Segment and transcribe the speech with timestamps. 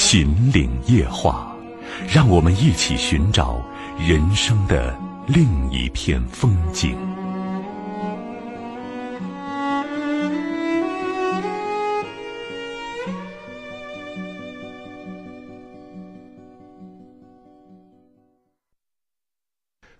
[0.00, 1.54] 秦岭夜话，
[2.08, 3.60] 让我们一起寻找
[3.98, 4.96] 人生的
[5.26, 6.96] 另一片风景。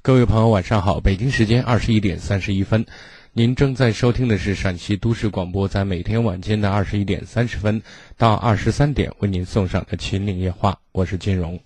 [0.00, 1.00] 各位朋友，晚上好！
[1.00, 2.86] 北京时间二十一点三十一分，
[3.34, 7.80] 您正在收听的是陕西都市广播，在每天晚间的二十一点三十分
[8.16, 11.60] 到二十三点为您送上的《秦岭夜话》，我是金荣。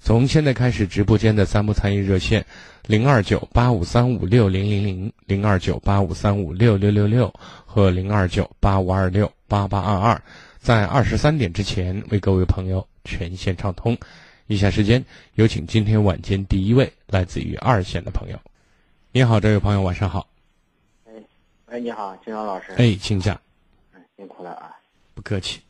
[0.00, 2.44] 从现在开始，直播间的三部参与热线
[2.86, 7.32] 零二九八五三五六零零零、零二九八五三五六六六六
[7.64, 10.22] 和零二九八五二六八八二二，
[10.58, 13.96] 在二十三点之前为各位朋友全线畅通。
[14.48, 15.02] 以下时间
[15.34, 18.38] 有请今天晚间第一位来自于二线的朋友。
[19.12, 20.26] 你好，这位朋友，晚上好。
[21.70, 22.72] 哎，哎，你好，金荣老师。
[22.72, 23.40] 哎，请讲。
[23.94, 24.76] 嗯，辛苦了啊。
[25.14, 25.60] 不客气。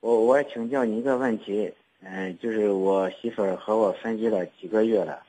[0.00, 5.22] 我我请教您一个问题，嗯，就是我媳妇儿和我分居了几个月了，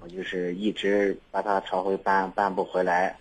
[0.00, 3.16] 我就是一直把她吵回搬，搬不回来。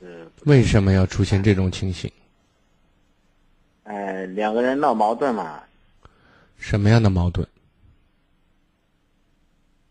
[0.00, 0.30] 嗯。
[0.46, 2.10] 为什么要出现这种情形？
[3.82, 5.62] 哎，两个人闹矛盾嘛。
[6.56, 7.46] 什么样的矛盾？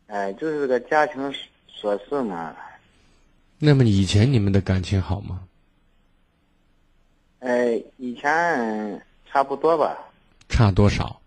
[0.07, 1.31] 哎，就是这个家庭
[1.71, 2.55] 琐事嘛。
[3.59, 5.43] 那么以前你们的感情好吗？
[7.39, 9.97] 哎，以前差不多吧。
[10.49, 11.19] 差多少？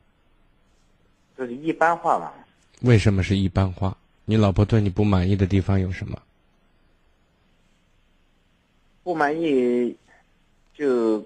[1.37, 2.33] 就是一般化吧。
[2.83, 3.97] 为什么是一般化？
[4.25, 6.21] 你老婆对你不满意的地方有什么？
[9.03, 9.97] 不满意，
[10.75, 11.21] 就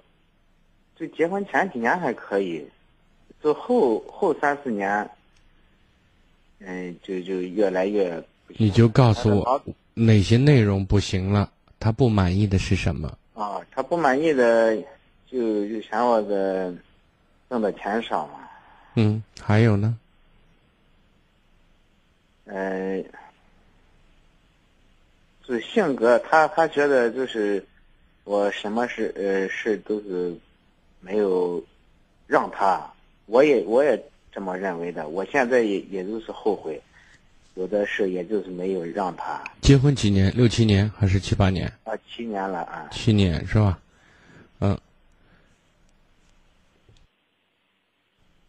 [0.96, 2.66] 就结婚前几年还可以，
[3.42, 5.10] 就后后三四年。
[6.60, 8.24] 嗯，就就越来越。
[8.48, 9.62] 你就告诉我
[9.94, 11.50] 哪些内容不行了？
[11.78, 13.16] 他不满意的是什么？
[13.34, 14.76] 啊，他不满意的
[15.26, 16.74] 就就嫌我的
[17.50, 18.40] 挣的钱少嘛。
[18.94, 19.98] 嗯，还有呢？
[22.46, 23.04] 嗯，
[25.46, 27.64] 就性格，他他觉得就是
[28.24, 30.36] 我什么事呃事都是
[31.00, 31.62] 没有
[32.26, 32.92] 让他，
[33.26, 34.02] 我也我也。
[34.36, 36.82] 这么认为的，我现在也也就是后悔，
[37.54, 41.72] 有的是也就是没有让他结婚几年，六七年还是七八年？
[41.84, 42.88] 啊，七年了啊。
[42.90, 43.78] 七年是吧？
[44.60, 44.78] 嗯。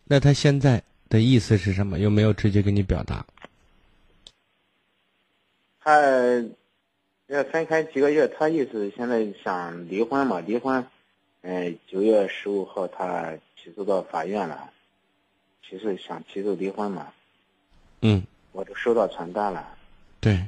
[0.05, 1.99] 那他现在的意思是什么？
[1.99, 3.25] 有没有直接跟你表达？
[5.81, 6.01] 他
[7.27, 10.39] 要分开几个月，他意思现在想离婚嘛？
[10.39, 10.85] 离婚，
[11.41, 14.71] 嗯，九月十五号他起诉到法院了。
[15.67, 17.11] 其实想起诉离婚嘛，
[18.01, 18.21] 嗯，
[18.55, 19.67] 我都收到传单了。
[20.21, 20.47] 对，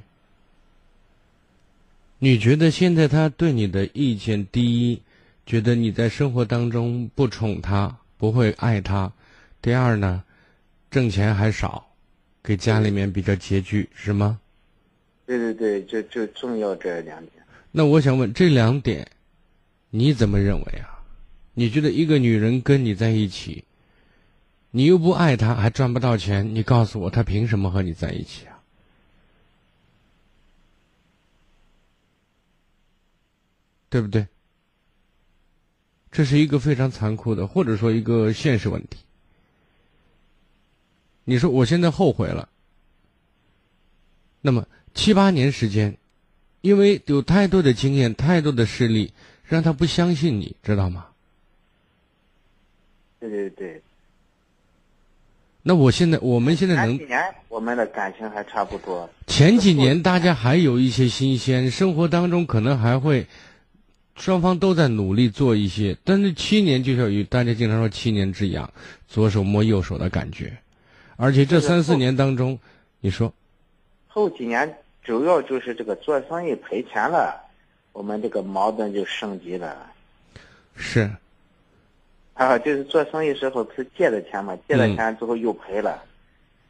[2.19, 5.01] 你觉得现在他对你的意见，第一，
[5.45, 9.11] 觉得你在生活当中不宠他，不会爱他；
[9.61, 10.23] 第二呢，
[10.89, 11.85] 挣钱还少，
[12.41, 14.39] 给家里面比较拮据，是吗？
[15.25, 17.31] 对对对，就就重要这两点。
[17.71, 19.05] 那我想问，这两点，
[19.89, 21.03] 你怎么认为啊？
[21.53, 23.65] 你觉得一个女人跟你在一起？
[24.71, 28.61] 你又不爱他，还赚不到钱，你告诉我，他凭什么和你在一起啊？
[33.89, 34.27] 对不对？
[36.11, 38.97] 这是一个非常残酷的，或者说一个现实问题。
[41.23, 42.49] 你说我现在后悔了，
[44.41, 45.97] 那么七八年时间，
[46.61, 49.13] 因为有太多的经验、太多的事例，
[49.43, 51.07] 让他不相信你，知道吗？
[53.19, 53.81] 对对对。
[55.67, 59.09] 那我现在，我们现在能前几年我们的感情还差不多。
[59.27, 63.27] 前几年大家还有一些新鲜，生活当中可能还会，
[64.15, 65.97] 双方都在努力做一些。
[66.05, 68.71] 但是七年就像与大家经常说七年之痒，
[69.09, 70.57] 左手摸右手的感觉。
[71.17, 72.57] 而且这三四年当中，
[73.01, 73.33] 你说，
[74.07, 74.73] 后几年
[75.03, 77.35] 主要就是这个做生意赔钱了，
[77.91, 79.75] 我们这个矛盾就升级了。
[80.77, 81.11] 是。
[82.37, 86.03] 啊，就是做生意时候是借的钱嘛，借了钱之后又赔了，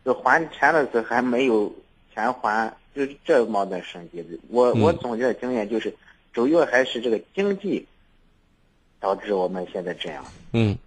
[0.06, 1.72] 就还钱的时候还没有
[2.14, 4.30] 钱还，就是这矛盾升级的。
[4.48, 5.94] 我我总结的经验就是，
[6.32, 7.86] 主要还是这个经济
[9.00, 10.26] 导致我们现在这样。
[10.54, 10.78] 嗯，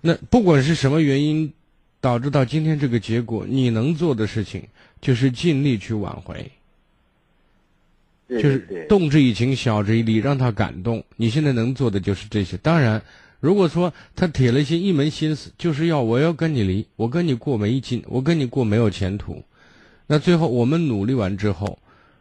[0.00, 1.52] 那不管是什么原因，
[2.00, 4.62] 导致到今天这个结果，你能做的事情
[5.00, 6.50] 就是尽力去挽回，
[8.28, 11.02] 就是动之以情，晓之以理，让他感动。
[11.16, 12.56] 你现在能做的就是这些。
[12.58, 13.02] 当然，
[13.40, 19.42] 如果说他铁了心，一门心思就是要我要跟你离，我跟你过没劲，我跟你过没有前途，
[20.06, 21.78] 那最后我们努力完之后，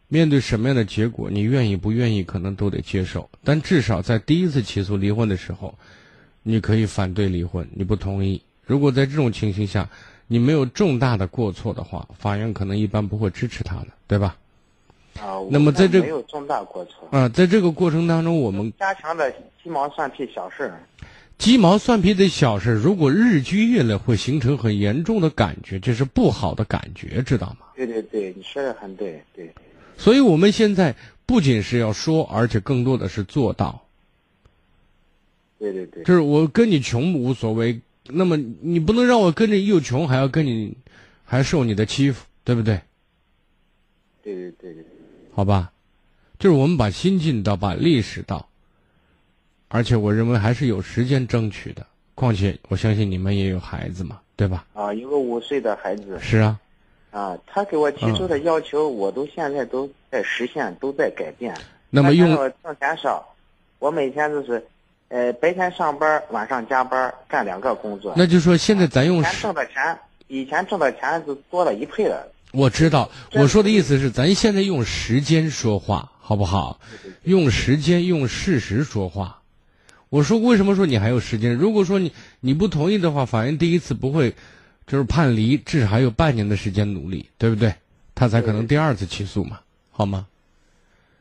[0.07, 3.29] 面对什么样的结果，你愿意不愿意，可能都得接受。
[3.43, 5.75] 但至少在第一次起诉离婚的时候，
[6.41, 8.41] 你可以反对离婚，你不同意。
[8.65, 9.89] 如果在这种情形下，
[10.27, 14.37] 你没有重大的过错的话，法院可能一般不会支持他的，对吧？
[15.19, 19.29] 啊，那么在这没有重大过错啊，在这个过程当中，我们加强的
[19.61, 20.71] 鸡毛蒜皮小事
[21.39, 27.67] 鸡毛蒜皮的小事，如果日积月累，会形成很严重的感觉，这是不好的感觉，知道吗？
[27.77, 29.49] 对对对，你说的很对，对。
[29.97, 30.93] 所以我们现在
[31.25, 33.81] 不仅是要说，而且更多的是做到。
[35.57, 37.79] 对对对，就是我跟你穷无所谓。
[38.11, 40.75] 那么你不能让我跟着又穷还要跟你，
[41.23, 42.81] 还受你的欺负，对不对？
[44.21, 44.85] 对对对对。
[45.33, 45.71] 好吧，
[46.37, 48.48] 就是我们把心尽到，把力使到，
[49.69, 51.85] 而且我认为还是有时间争取的。
[52.13, 54.65] 况且我相信你们也有孩子嘛，对吧？
[54.73, 56.19] 啊，一个五岁的孩子。
[56.21, 56.59] 是啊。
[57.11, 61.55] 啊，他给我提出的要求，我都现在都在实现，都在改变。
[61.89, 63.33] 那么用挣钱少，
[63.79, 64.67] 我每天就是。
[65.11, 68.13] 呃，白天上班，晚上加班，干两个工作。
[68.15, 72.31] 那就说现在咱用以前挣的钱，以前挣的钱就多了一倍了。
[72.51, 76.79] 我知道，我说的意思是，咱现在用时间说话，好不好？
[77.23, 79.38] 用时间，用事实说话。
[80.09, 81.55] 我说为什么说你还有时间？
[81.55, 84.35] 如果说你你不同意的话，法院第一次不会
[84.87, 87.73] 就是判离，至少还有半年的时间努力，对不对？
[88.15, 89.59] 他才可能第二次起诉嘛，
[89.91, 90.27] 好吗？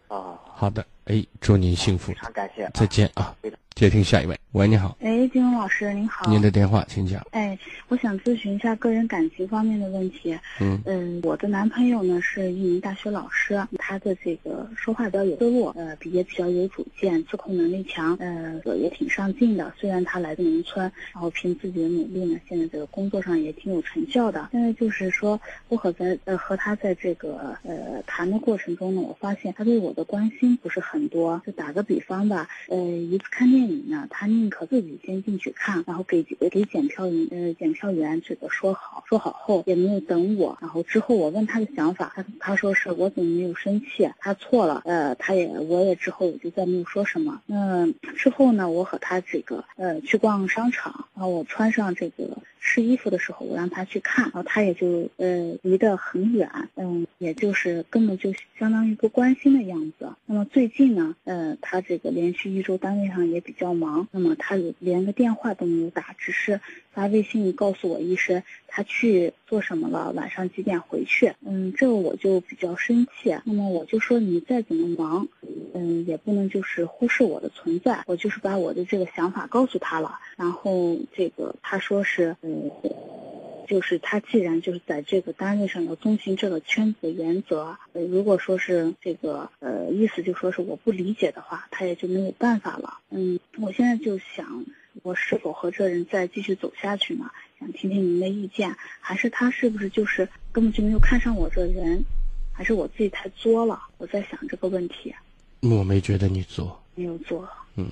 [0.08, 3.36] 啊，好的，哎，祝您幸福，非常感谢，再见啊。
[3.74, 4.96] 接听下一位，喂，你好。
[5.02, 6.30] 哎，金融老师您好。
[6.30, 7.22] 您的电话，请讲。
[7.32, 7.56] 哎，
[7.88, 10.36] 我想咨询一下个人感情方面的问题。
[10.58, 19.70] 嗯嗯，我的男朋友呢是一名大学老师，他的这个说话比较有思路，呃，也比较有主见，自控能力强，呃，也挺上进的。
[19.76, 24.48] 虽然他来自农村，然后凭自己的努力呢，现在这个工作上也挺有成效的。
[24.50, 31.42] 现在就是说，我和在呃和他在这个呃谈的过程中呢，我发现他对我的关心不是很多。
[31.44, 33.88] 就打个比方吧，呃，一次看电影。
[33.88, 47.40] 呢，他宁可自己先进去看，然后给给检票员呃检票员这个说好，说好后也没有等我，然后之后我问他的想法，他他说是我怎么没有生气，他错了，呃，他也我也之后我就再没有说什么。
[47.46, 52.38] 那之后呢，我和他这个呃去逛商场，然后我穿上这个。
[52.60, 60.12] 试衣服的时候，我让他去看，然后他也就呃离得很远，嗯，也就是根本就相当于不关心的样子。
[60.26, 66.60] 那么最近呢，呃，他这个连续一周单位上也比较忙，那么他连个电话都没有打，只是
[66.92, 71.32] 发微信告诉我一声他去做什么了，晚上几点回去。
[71.44, 73.36] 嗯，这个我就比较生气。
[73.44, 75.26] 那么我就说你再怎么忙，
[75.74, 78.04] 嗯，也不能就是忽视我的存在。
[78.06, 82.36] 我就是把我的这个想法告诉他了，然后这个他说是。
[82.42, 82.70] 嗯，
[83.66, 93.00] 就是他既然就是在这个单位上要遵循这个圈子的原则，呃，如果说是这个呃意思就说是我不理解的话，他也就没有办法了。
[93.10, 94.64] 嗯，我现在就想，
[95.02, 97.30] 我是否和这人再继续走下去呢？
[97.58, 102.04] 想听听您的意见，还是他是不是就是根本就没有看上我这人，
[102.52, 103.80] 还是我自己太作了？
[103.98, 105.12] 我在想这个问题。
[105.60, 107.48] 我没觉得你作，没有作。
[107.74, 107.90] 嗯，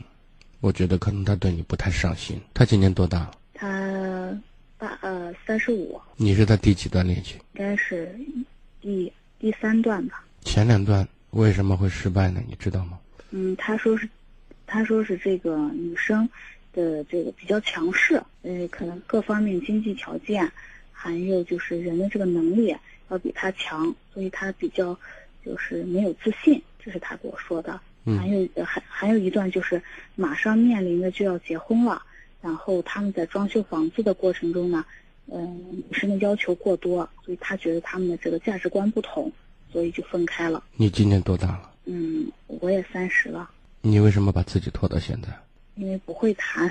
[0.61, 2.41] 我觉得可能他对你不太上心。
[2.55, 3.33] 他今年多大了？
[3.55, 4.41] 他
[4.79, 7.37] 八呃三十五，你是他第几段恋情？
[7.55, 8.17] 应该是
[8.81, 10.25] 第第三段吧。
[10.43, 12.41] 前两段为什么会失败呢？
[12.47, 13.01] 你知道吗？
[13.31, 14.09] 嗯，他说是，
[14.65, 16.29] 他说是这个女生
[16.77, 20.49] 的这个比较强势，呃，可能各方面经济条件，
[20.93, 22.77] 还有就是人的这个能力
[23.09, 24.97] 要比他强，所以他比较
[25.45, 27.81] 就是没有自信，这是他给我说的。
[28.17, 29.83] 还有还还有一段就是
[30.15, 32.01] 马上面临的就要结婚了。
[32.41, 34.85] 然后他们在装修房子的过程中呢，
[35.27, 39.33] 嗯，女生的要求过多，所以他觉得他们的这个价值观不同，
[39.73, 40.63] 所以就分开了。
[40.77, 41.73] 你今年多大了？
[41.87, 43.51] 嗯，我也三十了。
[43.81, 45.29] 你为什么把自己拖到现在？
[45.77, 46.71] 因为不会谈。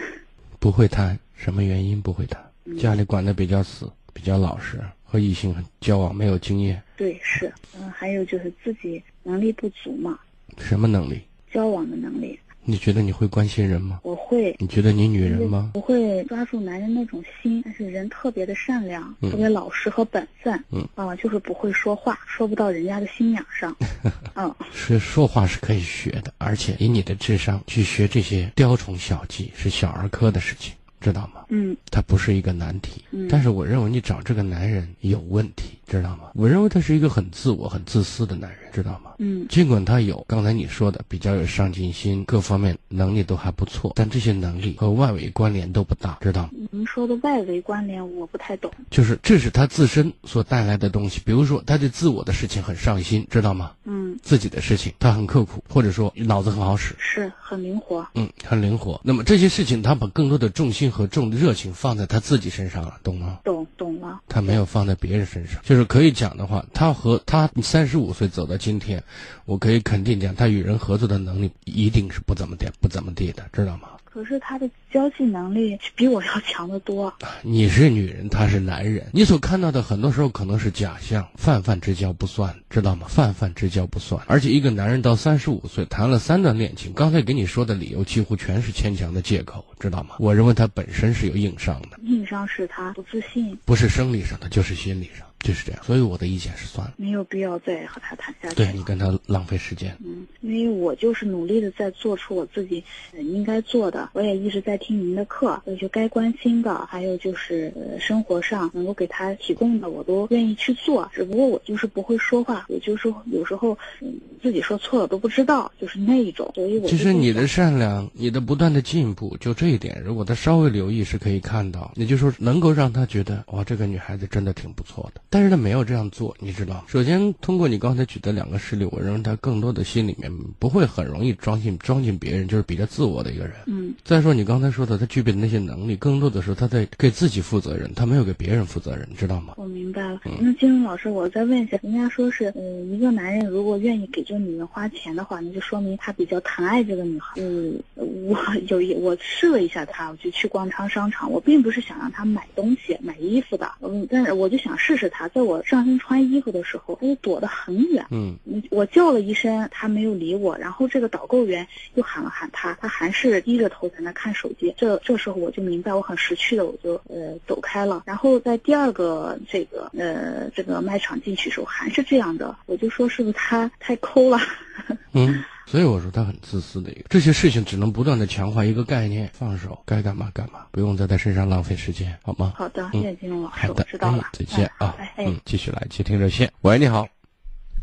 [0.59, 2.43] 不会谈，什么原因不会谈？
[2.77, 6.81] 家里管的比较死，比较老实，和异性交往没有经验。
[6.97, 10.19] 对，是，嗯，还有就是自己能力不足嘛。
[10.57, 11.21] 什么能力？
[11.51, 12.39] 交往的能力。
[12.67, 13.99] 你觉得你会关心人吗？
[14.01, 14.55] 我会。
[14.57, 15.69] 你觉得你女人吗？
[15.73, 20.59] 不会抓住男人那种心，但是人特别的善良，特别老实和本分。
[20.71, 23.75] 嗯啊，就是不会说话，说不到人家的心眼上。
[24.33, 31.44] 嗯，是说话是可以学的，而且以你的智商去学这些雕虫小技是小儿科的事情，知道吗？
[31.49, 33.01] 嗯他不是一个难题。
[33.11, 36.31] 嗯，但是我认为你找这个男人有问题，知道吗？
[36.33, 39.11] 我认为他是一个很自我、很自私的男人，知道吗？
[39.17, 46.49] 嗯尽管他有刚才你说的比较有上进心，各方面能力都还不错，但这些能力和外围关联都不大，知道吗？
[46.71, 48.69] 您说的外围关联我不太懂。
[48.89, 51.21] 就是这是他自身所带来的东西。
[51.25, 53.71] 比如说，他对自我的事情很上心，知道吗？
[53.85, 58.05] 嗯，自己的事情他很刻苦，或者说脑子很好使，是很灵活。
[58.15, 58.99] 嗯，很灵活。
[59.03, 63.39] 那么这些事情，他把更多的重心和重热情放在他自己身上了，懂吗？
[63.43, 64.21] 懂懂了。
[64.27, 69.03] 他没有放在别人身上，就是可以讲的话，他和他三十五岁走到今天，
[69.45, 73.89] 我可以肯定讲，他与人合作的能力一定是不怎么地不怎么地的，知道吗？
[74.05, 77.13] 可是他的交际能力比我要强得多。
[77.41, 83.05] 你是女人，他是男人，你所看到的很多时候可能是假象，泛泛之交不算，知道吗？
[83.09, 84.23] 泛泛之交不算。
[84.25, 90.15] 而且一个男人到三十五岁谈了三段恋情，刚才给你说的理由几乎全是牵强的借口，知道吗？
[90.17, 95.83] 我认为他本身是有硬伤的，硬伤是他不自信，不是生理上的，就是心理上，就是这样。
[95.83, 98.55] 所以我的意见是算了，没有必要再和他谈下去。
[98.55, 99.93] 对你跟他浪费时间。
[100.05, 111.09] 嗯，因为我就是努力的在做出我自己呃应该做的，我也一直在听您的课，所以就该关心的，还有就是呃生活上能够给他提供的，我都愿意去做。
[111.11, 114.13] 只不过我就是不会说话，我就是有时候嗯
[114.43, 116.51] 自己说错了都不知道，就是那一种。
[116.53, 125.21] 所以我其实你的善良，你的不断的进步，就这一点，如果他稍微留意是可以看到，也就是说能够让他觉得哇，这个女孩子真的挺不错的。
[125.31, 126.85] 但是他没有这样做，你知道？
[126.87, 133.53] 首先，通过你刚才举的两个事例，我认为他更多的心里面不会很容易装进装进别人，就是比较自我的一个人。
[133.65, 139.53] 嗯再说你刚才说的，他具备的那些能力，更多的时候他在给自己负责任，他没有给别人负责任，你知道吗？
[139.55, 140.19] 我明白了。
[140.25, 147.33] 嗯那金融老师，我再问一下，人家说是，呃，一个男人如果愿意给这个女人花钱的话，那就说明他比较疼爱这个女孩。
[147.37, 158.05] 嗯，我有一我试了一下他，我就去逛超商场，我并不是想让他买东西、买衣服的，嗯，但是我就想试试他，在我上身穿衣服的时候，他就躲得很远。
[158.11, 164.73] 嗯，嗯我叫了一声，他没有理我，然后这个导购员又喊了喊他，他还是低着头在那看手机。
[164.77, 168.03] 这这时候我就明白我很识趣的，我就呃走开了。
[168.05, 174.39] 然后在第二个这个呃这个卖场进去的时候还是这样的，我就说是不是他太抠了？
[175.13, 182.53] 嗯，所以我说他很自私的一个，这些事情只能不断的强化一个概念，放手，该干嘛干嘛，不用在他身上浪费时间，好吗？
[182.57, 184.29] 好的，嗯谢谢金融老师，好的，我知道了哎。
[184.33, 186.51] 再见啊哎，哎嗯，继续来接听热线。
[186.61, 187.07] 喂，你好，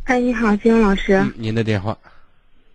[0.04, 1.14] 哎，你好，金融老师。
[1.14, 1.96] 嗯，您的电话，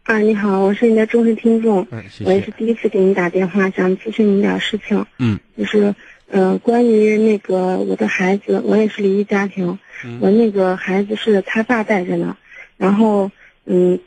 [0.07, 5.05] 啊，你好，我是你的忠实听众，嗯，谢谢我也是，第一次给你打电话，想咨询你点事情。
[5.19, 5.93] 嗯，就是，
[6.31, 12.37] 呃，关于那个我的孩子，我也是离异家庭，嗯我那个孩子是他爸带着呢，
[12.77, 13.29] 然后，
[13.65, 13.99] 嗯，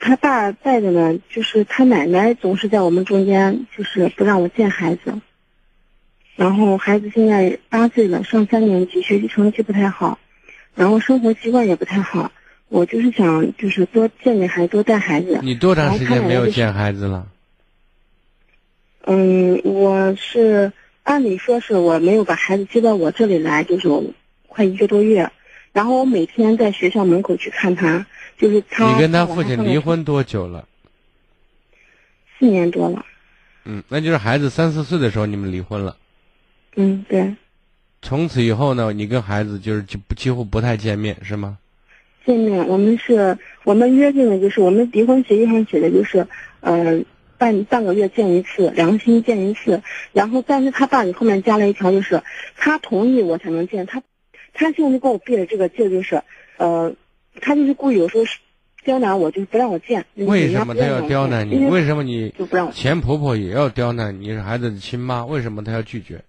[0.00, 5.12] 他爸带着呢，就是他奶奶总是在我们中间，就是不让我见孩子。
[6.36, 10.18] 然后孩子现在八岁了，上三年级，学习成绩不太好，
[10.74, 12.32] 然后生活习惯也不太好。
[12.68, 15.40] 我就是想，就是多见见孩子，多带孩子。
[15.42, 17.26] 你多长时间没有见孩子了？
[19.04, 20.70] 嗯，我是
[21.02, 24.04] 按理说是我没有把孩子接到我这里来，就是我
[24.46, 25.30] 快一个多月。
[25.72, 28.06] 然后我每天在学校门口去看他，
[28.36, 28.92] 就是他。
[28.92, 30.66] 你跟他父亲离婚多久了？
[32.38, 33.04] 四年多了。
[33.64, 35.96] 嗯，那就是孩子三四岁的时候你们离婚了。
[36.76, 37.34] 嗯，对，
[38.02, 41.58] 从此以后呢，你跟孩子就是就几乎不太见面，是吗？
[42.28, 46.26] 见面我们是我们约定的就是我们离婚协议上写的就是，
[46.60, 47.00] 呃，
[47.38, 49.82] 半半个月见一次，两个星期见一次。
[50.12, 52.22] 然后，但是他爸你后面加了一条，就是
[52.54, 54.02] 他同意我才能见他。
[54.52, 56.20] 他现在就跟我憋的这个劲就是，
[56.58, 56.92] 呃，
[57.40, 58.36] 他就是故意有时候是
[58.84, 60.04] 刁难我，就是不让我见。
[60.16, 61.56] 为什么他要刁难你？
[61.64, 62.72] 为为什么你就不让我？
[62.72, 64.32] 前婆婆也要刁难你？
[64.32, 66.20] 是孩子的亲妈，为什么她要拒绝？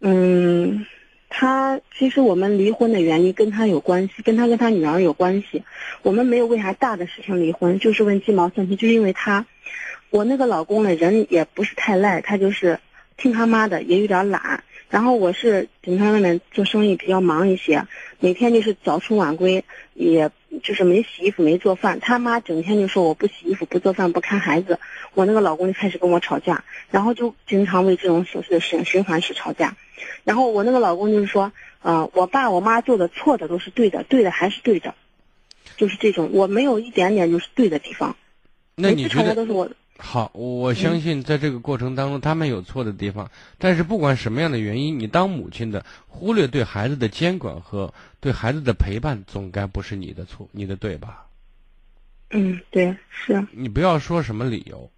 [0.00, 0.86] 嗯，
[1.34, 5.64] 他其实我们离婚的原因跟他有关系，跟他跟他女儿有关系。
[6.02, 9.46] 我们没有为啥大的事情离婚，就是问鸡毛蒜皮，就因为他，
[10.10, 12.80] 我那个老公呢人也不是太赖，他就是
[13.16, 14.62] 听他妈的，也有点懒。
[14.90, 17.86] 然后我是经常外面做生意比较忙一些，
[18.20, 20.30] 每天就是早出晚归，也
[20.62, 21.98] 就是没洗衣服没做饭。
[21.98, 24.78] 他妈整天就说我不洗衣服不做饭不看孩子，
[25.14, 29.74] 我那个老公就开始跟我吵架，然后就经常为这种琐碎的事情循环式吵架。
[30.24, 34.94] 然后我那个老公就是说，呃，我爸我妈做的错的都是对的，对的还是对的，
[35.76, 38.16] 就是这种，我没有一点点就是对的地方。
[38.74, 40.30] 那你觉得都是我，好？
[40.34, 51.26] 我相信在这个过程当中，他们有错的地方，但是不管什么样的原因，你当母亲的忽略对孩子的监管和对孩子的陪伴，总该不是你的错，你的对吧？
[52.30, 54.90] 嗯，对，是，你不要说什么理由，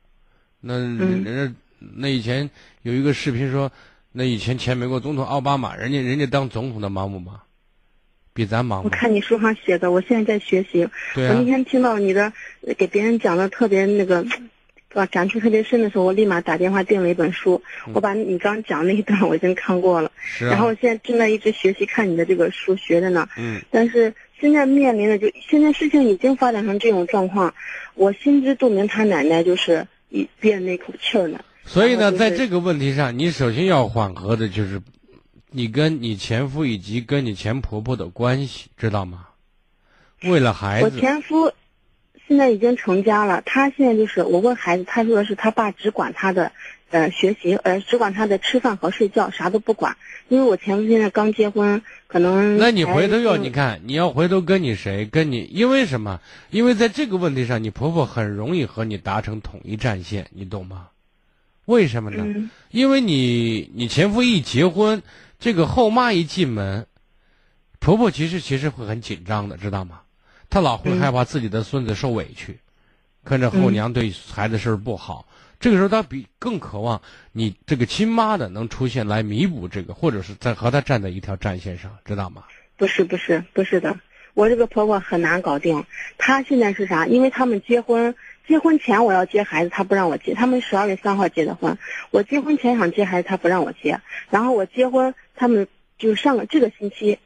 [0.60, 1.54] 那嗯人家
[1.96, 2.48] 那以前
[2.82, 3.72] 有一个视频说，
[4.16, 7.40] 那以前前美国总统奥巴马，人家人家当总统的忙不忙？
[8.32, 8.84] 比咱忙？
[8.84, 10.88] 我看你书上写的，我现在在学习。
[11.16, 12.32] 对啊我那，天听到你的
[12.78, 14.24] 给别人讲的特别那个，
[14.92, 17.60] 啊，感触特别深的时候，我立马打电话订了一本书。
[17.92, 23.28] 我把你刚讲那一段我已经看过了，是啊然后，现在正在一直学习看你的这个书学着呢。
[23.36, 27.52] 嗯，但是现在面临的就现在事情已经发展成这种状况，
[27.94, 31.40] 我心知肚明，他奶奶就是一憋那口气儿呢。
[31.66, 34.80] 所以呢，就是在这个问题上，你首先要缓和的就是
[35.50, 39.26] 你跟你前夫以及跟你前婆婆的关系，知道吗？
[40.22, 41.52] 为了孩子我，前夫
[42.26, 46.52] 现在已经成家了，他现在就是我问孩子，他说的是他爸只管他的
[46.90, 49.96] 呃学习，呃只管他的吃饭和睡觉，啥都不管。
[50.28, 56.20] 因为我前夫现在刚结婚，可能那你回头要你看，你要回头跟你谁，跟你，因为什么？
[56.50, 60.88] 因为在这个问题上，你婆婆很容易和你达成统一战线，你懂吗？
[61.66, 62.22] 为什么呢？
[62.26, 65.02] 嗯因为你你前夫一结婚，
[65.38, 66.86] 这个后妈一进门，
[67.78, 70.00] 婆婆其实其实会很紧张的，知道吗？
[70.50, 72.58] 她老会嗯害怕自己的孙子受委屈，
[73.24, 75.26] 看着后娘对孩子事儿不好，
[75.60, 82.42] 这个时候她比更渴望你这个亲妈的能出现来弥补这个，或者是在和她站在一条战线上，知道吗？
[82.76, 83.96] 不是不是不是的，
[84.34, 85.84] 我这个婆婆很难搞定。
[86.18, 87.06] 她现在是啥？
[87.06, 90.34] 因为他们结婚，结婚前我要接孩子，他不让我接。
[90.34, 91.78] 他们十二月三号结的婚，
[92.10, 94.00] 我结婚前想接孩子，他不让我接。
[94.30, 95.66] 然后我结婚，他们
[95.98, 97.18] 就上个这个星期，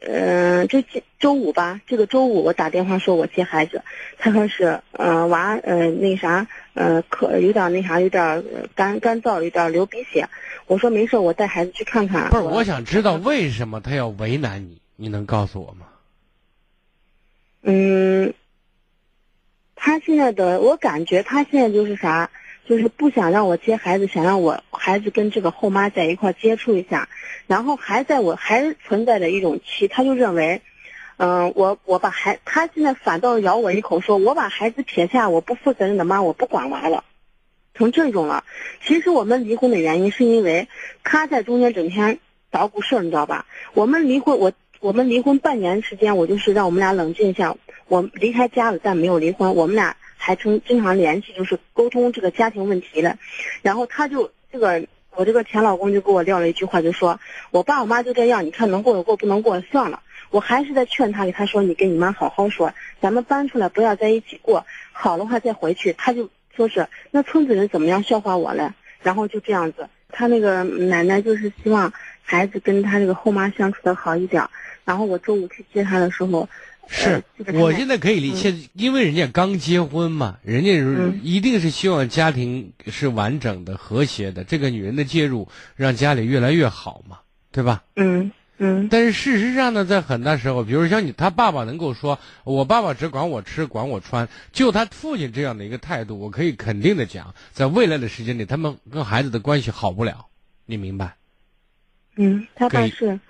[0.00, 3.82] 呃，这这周五吧，这个周五我打电话说我接孩子，
[4.18, 10.28] 他说是呃娃呃那啥呃可有点那啥有点呃干干燥有点流鼻血，
[10.66, 12.30] 我说没事，我带孩子去看看。
[12.30, 15.86] 不是，我想知道为什么他要为难你，你能告诉我吗？
[17.64, 18.34] 嗯，
[19.84, 22.30] 他现在的我感觉他现在就是啥，
[22.68, 27.08] 就是不想让我接孩子，想让我孩子跟这个后妈在一块接触一下，
[27.48, 30.62] 然后还在我还存在着一种气，他就认为，
[31.16, 37.02] 嗯、我我把孩他现在反倒咬我一口说，我把孩子撇下，我不负责任的妈，我不管娃了。
[37.74, 38.44] 成这种了，
[38.86, 40.68] 其实我们离婚的原因是因为
[41.02, 42.20] 他在中间整天
[42.52, 43.46] 捣鼓事儿，你知道吧？
[43.74, 47.56] 我们离婚，我我们离婚半年时间，我就是让我们俩冷静一下。
[47.92, 53.18] 我离开家了，但没有离婚，我们俩还经经常联系，就是沟通这个家庭问题的。
[53.60, 54.82] 然后他就这个
[55.14, 60.00] 我这个前老公就给我撂了一句话，就说我爸我妈就这样，你看能过就过，不能过算了。
[60.30, 65.92] 我还是在劝他，给他说你跟你妈好好说，咱们搬出来不要在一起过，好的话再回去。
[65.92, 68.72] 他就说是那村子人怎么样笑话我嘞？
[69.02, 74.42] 然后就这样子，他那个奶奶就是希望孩子跟他这个后妈相处的好一点。
[74.84, 76.48] 然后我周五去接他的时候，
[76.88, 77.22] 是
[77.54, 80.70] 我现在可以理解，因为人家刚结婚嘛，人家
[81.22, 84.44] 一定是希望家庭是完整的、和谐的。
[84.44, 87.82] 这个女人的介入，让家里越来越好嘛，对吧？
[87.96, 100.26] 嗯嗯但是事实上呢，在很大时候，比如像你他爸爸能够说，我爸爸只管我吃，管我穿，就他父亲这样的一个态度，我可以肯定的讲，在未来的时间里，他们跟孩子的关系好不了，
[100.66, 101.16] 你明白？
[102.16, 103.20] 嗯，他爸给是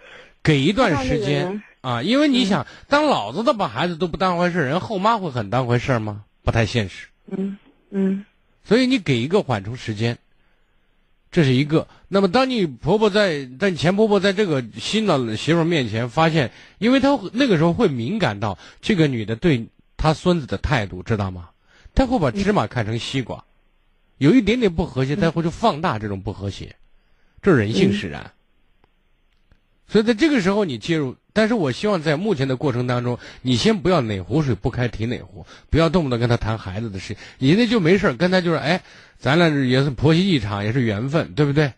[0.42, 6.24] 给一段时间啊，因为你嗯想，当老子的把孩子都不当回事儿，人后妈会很当回事儿吗？
[6.42, 7.08] 不太现实。
[7.26, 7.58] 嗯
[7.90, 8.24] 嗯
[8.64, 10.16] 所以你给一个缓冲时间，
[11.30, 11.88] 这是一个。
[12.08, 19.66] 那么，当你婆婆在在你前婆婆在这个新的媳妇儿面前发现，因为她那个时候会敏感到这个女的对
[19.96, 21.50] 她孙子的态度，知道吗？
[21.94, 23.44] 她会把芝麻看成西瓜，
[24.18, 26.76] 有一点点不和谐，她会去放大这种不和谐，
[27.42, 28.30] 这是人性使然。
[29.92, 38.82] 所以在这个时候你介入，但是我希望在目前的过程当中，你先不要哪壶水不开提哪壶，不要动不动跟他谈孩子的事，你那就没事儿跟他就是哎，
[39.18, 41.70] 咱俩也是婆媳一场，也是缘分，对不对？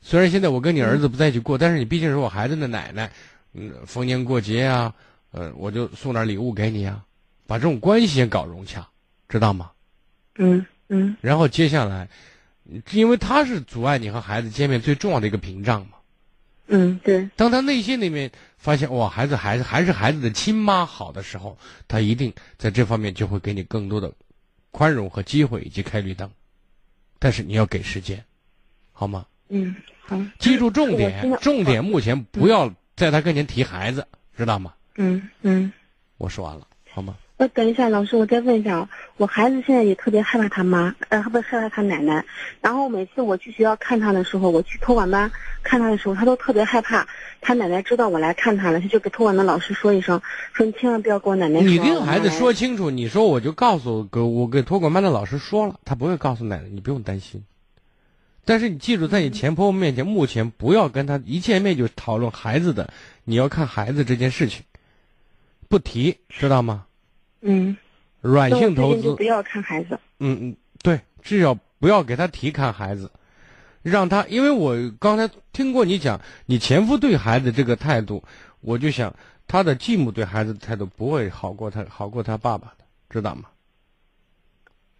[0.00, 3.10] 虽然现在我跟你儿子不在一起过，但是你毕竟是我孩子的奶奶，
[3.52, 4.94] 嗯，逢年过节啊，
[5.32, 7.02] 呃，我就送点礼物给你啊，
[7.48, 8.86] 把这种关系先搞融洽，
[9.28, 9.72] 知道吗？
[10.36, 12.08] 嗯嗯然后接下来，
[12.92, 15.93] 因为他是阻碍你和孩子见面最重要的一个屏障嘛。
[16.66, 24.12] 嗯，对，当他内心里面发现哇，孩子孩子还是孩子的亲妈好的时候，他一定在这方面就会给你更多的
[24.70, 26.30] 宽容和机会以及开绿灯，
[27.18, 28.24] 但是你要给时间，
[28.92, 29.26] 好吗？
[29.48, 34.74] 嗯好，记住重点，重点目前不要在他跟前提孩子，知道吗？
[34.96, 35.72] 嗯嗯。
[36.16, 37.16] 我说完了，好吗？
[37.36, 42.24] 呃，等一下，老师，我再问一下啊，我孩子现在也特别害怕他妈，呃，不害怕他奶奶。
[42.60, 45.28] 然后每次我去学校看他的时候，我去托管班
[45.64, 47.04] 看他的时候，他都特别害怕。
[47.40, 51.68] 他奶奶知道我来看他了，他就给托管的老师说一声，说你千万不要跟我奶奶说。
[51.68, 57.44] 你跟孩子说清楚，你说我就告诉给我给托管班的老师说了，他不会告诉奶奶，你不用担心。
[58.44, 62.90] 但是你记住，在你前婆婆面前，目前不要跟他一见面就讨论孩子的，
[63.24, 64.62] 你要看孩子这件事情，
[65.68, 66.84] 不提，知道吗？
[67.46, 67.76] 嗯，
[68.22, 70.00] 软性投资不，要看孩子。
[70.18, 73.10] 嗯嗯，对，至少不要给他提看孩子，
[73.82, 78.24] 让他，因为我刚才听过你讲你前夫对孩子这个态度，
[78.62, 79.14] 我就想
[79.46, 83.44] 他的继母对孩子的态度不会好过他好过他爸爸的，知道吗？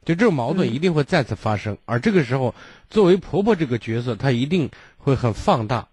[0.04, 2.54] 就这种矛盾嗯一定会再次发生，而这个时候，
[2.90, 5.88] 作为婆婆这个角色，她一定会很放大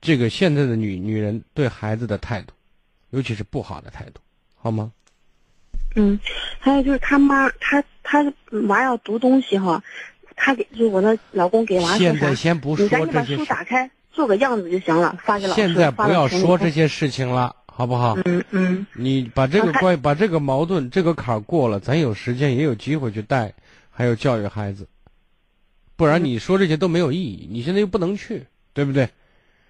[0.00, 2.52] 这个现在的女女人对孩子的态度，
[3.10, 4.20] 尤其是不好的态度，
[4.56, 4.90] 好吗？
[5.94, 6.18] 嗯，
[6.58, 8.32] 还有就是他妈，他他
[8.68, 9.82] 娃要读东西哈，
[10.36, 12.34] 他给就我那老公给娃说现在？
[12.34, 15.60] 先不说你赶紧把书打开，做个样子就行了，发给老师。
[15.60, 16.70] 现在不要说这。
[16.70, 18.16] 些事情了，好不好？
[18.24, 23.54] 嗯嗯你把这个关把这个矛盾这个坎儿过了，咱有时间也有机会去带，
[23.92, 24.88] 还有教育孩子，
[25.94, 27.48] 不然嗯你说这些都没有意义。
[27.48, 29.08] 你现在又不能去，对不对？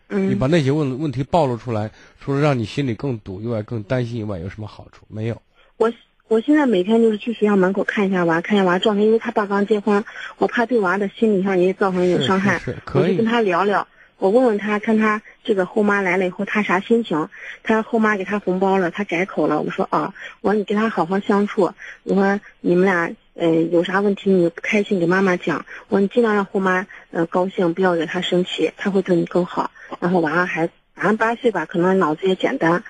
[0.08, 0.30] 嗯。
[0.30, 5.04] 你把那些问问题暴露出来，除了让你心里更堵以外，更担心以外，有什么好处？
[5.08, 5.42] 没有。
[5.76, 5.92] 我
[6.26, 10.02] 我现在每天就是去学校门口看一下娃，看一下娃状态，因为他爸刚结婚，
[10.38, 12.58] 我怕对娃的心理上也造成一种伤害。
[12.60, 17.28] 是是可以我就跟他聊聊，我问问他，看他这个后妈来了以后他啥心情。
[17.62, 19.60] 他后妈给他红包了，他改口了。
[19.60, 21.70] 我说啊，我说你跟他好好相处。
[22.04, 25.66] 我说你们俩呃有啥问题你不开心给妈妈讲。
[25.88, 29.70] 我说你尽量让后妈呃高兴，不要惹她生气，她会对你更好。
[30.00, 32.82] 然后娃还反正八岁吧，可能脑子也简单，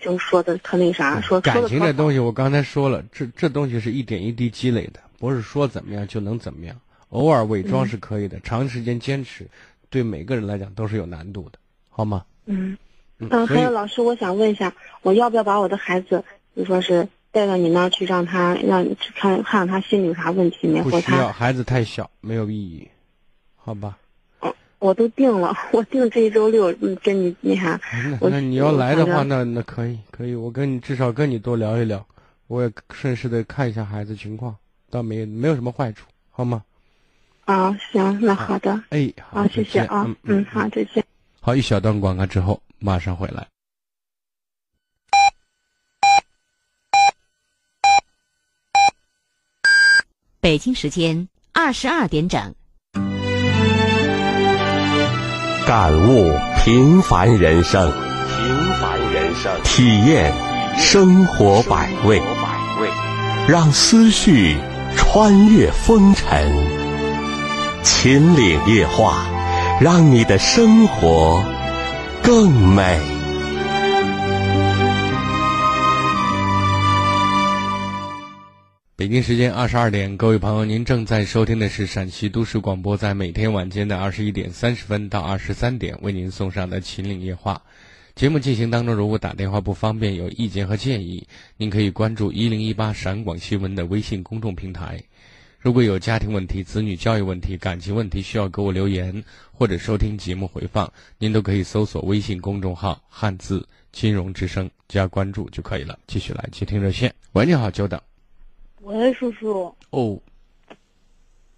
[0.00, 2.18] 就说的特那啥，说感情这东西。
[2.18, 6.76] 我刚才说了，这这东西是一点一滴积累的，不是说怎么样就能怎么样。
[7.10, 9.46] 偶尔伪装是可以的，长时间坚持，
[9.88, 12.24] 对每个人来讲都是有难度的，好吗？
[12.46, 12.76] 嗯。
[13.48, 16.22] 还有老师，我想问一下，我要不要把我的孩子，
[16.54, 22.86] 就说是带到你那儿去，让他让你去看看看他心里有啥问题没，或不需要，孩子太小，没有意义，
[23.54, 23.96] 好吧？
[24.78, 27.80] 我都定了，我定这一周六，嗯，跟你那啥，
[28.20, 32.06] 那那你要来的话，那那可以可以，我跟你至少跟你多聊一聊，
[32.46, 34.54] 我也顺势的看一下孩子情况，
[34.90, 36.62] 倒没没有什么坏处，好吗？
[37.46, 41.04] 啊，行，那好的，哎，好，啊，谢谢啊，嗯嗯，好，再见。
[41.40, 43.46] 好，一小段广告之后马上回来。
[50.40, 52.54] 北京时间二十二点整。
[55.66, 56.32] 感悟
[56.64, 60.32] 平凡人生，平凡人生，体验
[60.78, 62.22] 生活百味，
[63.48, 64.56] 让思绪
[64.94, 66.52] 穿越风尘。
[67.82, 69.26] 秦岭夜话，
[69.80, 71.42] 让你的生活
[72.22, 73.15] 更美。
[78.98, 87.60] 北京时间二十二点，各位朋友，您正在收听的是陕西都市广播，在每天晚间的二十一点三十分到二十三点为您送上的《秦岭夜话》
[88.18, 91.28] 节目进行当中，如果打电话不方便，有意见和建议，
[91.58, 94.98] 您可以关注一零一八陕广新闻的微信公众平台。
[95.60, 105.98] 如果有家庭问题、子女教育问题、感情问题需要给我留言或者收听节目回放，您都可以搜索微信公众号“汉字金融之声”加关注就可以了。
[106.06, 108.00] 继续来接听热线，喂，你好，久等。
[108.86, 110.16] 喂，叔叔，哦，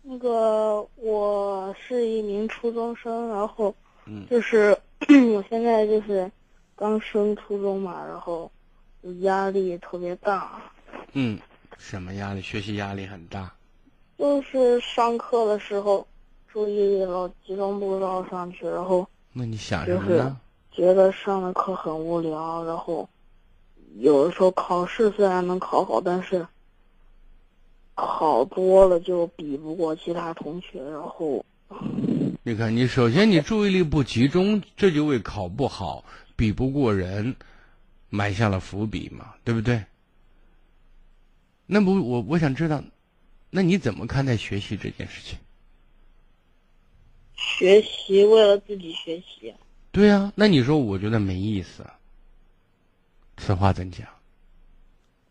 [0.00, 3.74] 那个我是一名初中生，然后
[4.06, 4.74] 嗯就是
[5.34, 6.32] 我现在就是
[6.74, 8.50] 刚升初中嘛，然后
[9.20, 10.58] 压力特别大，
[11.12, 11.38] 嗯，
[11.76, 12.40] 什么压力？
[12.40, 13.52] 学习压力很大。
[14.16, 16.06] 就是上课的时候
[16.50, 20.40] 注意力老集中不到上去，然后那你想什就是么呢？
[20.72, 23.06] 觉得上的课很无聊，然后
[23.98, 26.46] 有的时候考试虽然能考好，但是
[28.06, 31.44] 考多了就比不过其他同学，然后
[32.44, 36.04] 你看，你首先你注意力不集中，这就为考不好、
[36.36, 37.34] 比不过人
[38.08, 39.84] 埋下了伏笔嘛，对不对？
[41.66, 42.82] 那不，我我想知道，
[43.50, 45.38] 那你怎么看待学习这件事情？
[47.34, 49.52] 学习为了自己学习。
[49.90, 51.84] 对呀、那你说，我觉得没意思。
[53.36, 54.06] 此话怎讲？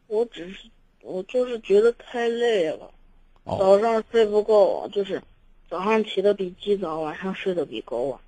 [0.08, 0.69] 我只是
[1.08, 2.91] 我就是觉得太累了，
[3.46, 5.22] 哦，早上睡不够，就是
[5.70, 8.20] 早上起的比鸡早，晚上睡得比狗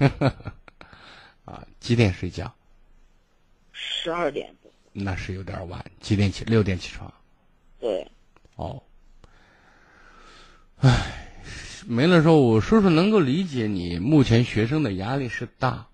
[0.00, 0.10] 晚，
[1.44, 2.50] 啊，几点睡觉？
[3.72, 4.72] 十二点多。
[4.94, 5.84] 那是有点晚。
[6.00, 6.44] 几点起？
[6.44, 7.12] 六点起床。
[7.78, 8.06] 对，
[8.56, 8.82] 哦，
[10.78, 11.28] 唉，
[11.86, 15.86] 没了说，我叔叔能够理解你目前学生的压力是大，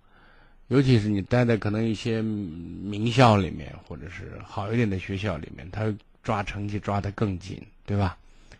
[0.68, 8.16] 尤其是你待在可能一些名校里面，或者是好一点的学校里面，他抓成绩抓得更紧，对吧？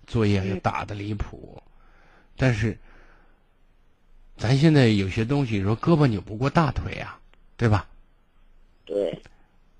[0.07, 1.63] 作业又打得离谱，
[2.37, 2.77] 但是
[4.37, 7.21] 咱现在有些东西说胳膊扭不过大腿啊，
[7.57, 7.87] 对吧？
[8.85, 9.23] 对，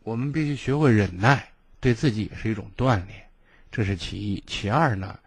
[0.05, 3.29] 我们必须学会忍耐，对自己也是一种锻炼，
[3.73, 4.45] 这是其一。
[4.47, 5.19] 其二呢，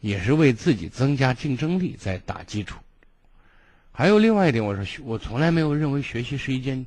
[0.00, 2.78] 也是为自己增加竞争力在打基础。
[3.90, 6.86] 还有另外一点，我说我从来没有认为学习是一件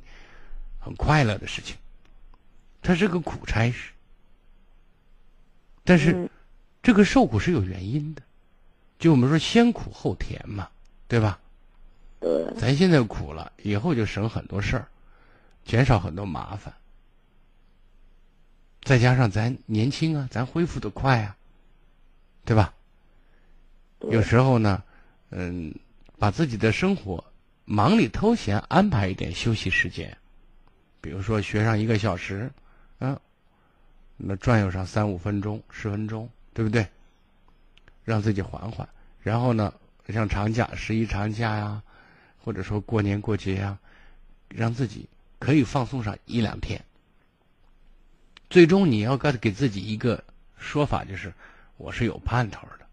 [0.78, 1.76] 很快乐的事情，
[2.80, 3.90] 它是个苦差事。
[5.90, 6.30] 但是
[6.84, 8.22] 这个受苦是有原因的，
[9.00, 10.68] 就我们说先苦后甜嘛，
[11.08, 11.40] 对吧？
[12.20, 14.86] 对，咱现在苦了，以后就省很多事儿，
[15.64, 16.72] 减少很多麻烦。
[18.84, 21.36] 再加上咱年轻啊，咱恢复的快啊，
[22.44, 22.72] 对吧？
[24.02, 24.84] 有时候呢，
[25.30, 25.74] 嗯，
[26.20, 27.24] 把自己的生活
[27.64, 30.16] 忙里偷闲安排一点休息时间，
[31.00, 32.59] 比如说学上一个小时，嗯，
[34.22, 36.86] 那转悠上三五分钟、十分钟，对不对？
[38.04, 38.88] 让自己缓缓。
[39.22, 39.72] 然后呢，
[40.08, 41.82] 像长假、十一长假呀，
[42.42, 43.78] 或者说过年过节呀，
[44.48, 46.82] 让自己可以放松上一两天。
[48.48, 50.22] 最终你要给给自己一个
[50.58, 51.32] 说法，就是
[51.76, 52.86] 我是有盼头的。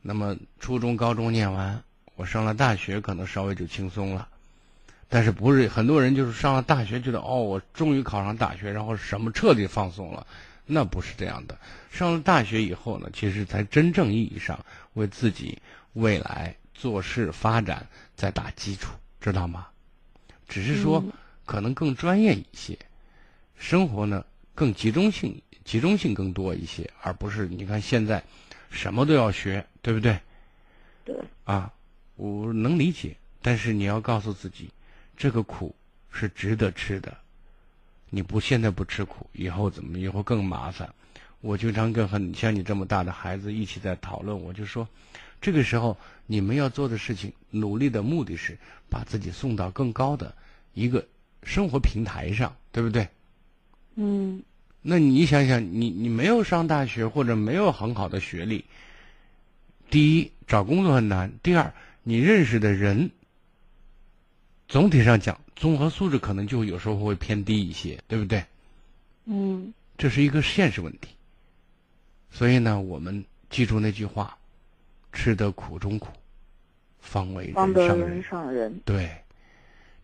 [0.00, 1.82] 那么初中、高中念完，
[2.14, 4.28] 我上了大学，可能稍微就轻松了。
[5.08, 10.26] 但是不是很多人就是上了大学，觉得哦，我终于考上大学，然后什么彻底放松了？
[10.66, 11.58] 那不是这样的。
[11.90, 15.58] 上了大学以后呢，其实才真正意义上为自己
[15.94, 19.66] 未来做事发展在打基础，知道吗？
[20.48, 21.04] 只是说
[21.44, 22.78] 可能更专业一些，
[23.58, 24.24] 生活呢。
[24.56, 28.22] 更集中性，集中性更多一些，而不是你看现在
[28.70, 30.16] 什么都要学，对不对？
[31.04, 31.16] 对。
[31.42, 31.72] 啊，
[32.14, 34.70] 我能理解，但是你要告诉自己，
[35.16, 35.74] 这个苦
[36.12, 37.16] 是值得吃的。
[38.14, 39.98] 你不现在不吃苦，以后怎么？
[39.98, 40.88] 以后更麻烦。
[41.40, 44.86] 我经常跟很像你这么大的孩子一起在讨论，我就说，
[45.40, 45.96] 这个时候
[46.26, 48.56] 你们要做的事情，努力的目的是
[48.88, 50.32] 把自己送到更高的
[50.74, 51.04] 一个
[51.42, 53.08] 生活平台上，对不对？
[53.96, 54.40] 嗯，
[54.80, 58.64] 那你想想，你你没有上大学或者没有很好的学历，
[59.90, 61.74] 第一找工作很难，第二
[62.04, 63.10] 你认识的人，
[64.74, 68.44] 总体上讲综合素质可能就有时候会偏低一些，对不对？
[69.24, 71.10] 嗯，这是一个现实问题。
[72.32, 74.36] 所以呢，我们记住那句话：
[75.12, 76.08] 吃得苦中苦，
[76.98, 78.80] 方为人上人。
[78.84, 79.08] 对，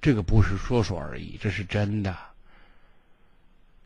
[0.00, 2.16] 这个不是说说而已，这是真的。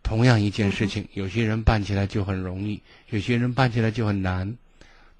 [0.03, 4.55] 同样一件事情，有些人办起来就很容易，有些人办起来就很难。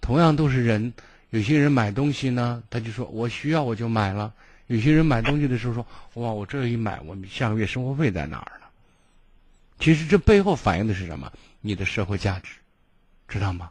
[0.03, 0.93] 同样都是人，
[1.31, 4.31] 有些人买东西呢，他就说我需要我就买了；
[4.67, 8.67] 有些人买东西的时候说，哇，我这一买，我下个月生活费在哪儿呢？
[9.79, 11.31] 其实这背后反映的是什么？
[11.61, 12.55] 你的社会价值，
[13.29, 13.71] 知道吗？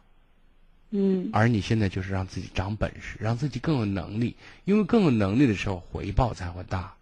[0.90, 1.28] 嗯。
[1.32, 6.94] 而你现在就是让自己长本事，让自己更有能力，因为更有能力的时候，回报才会大。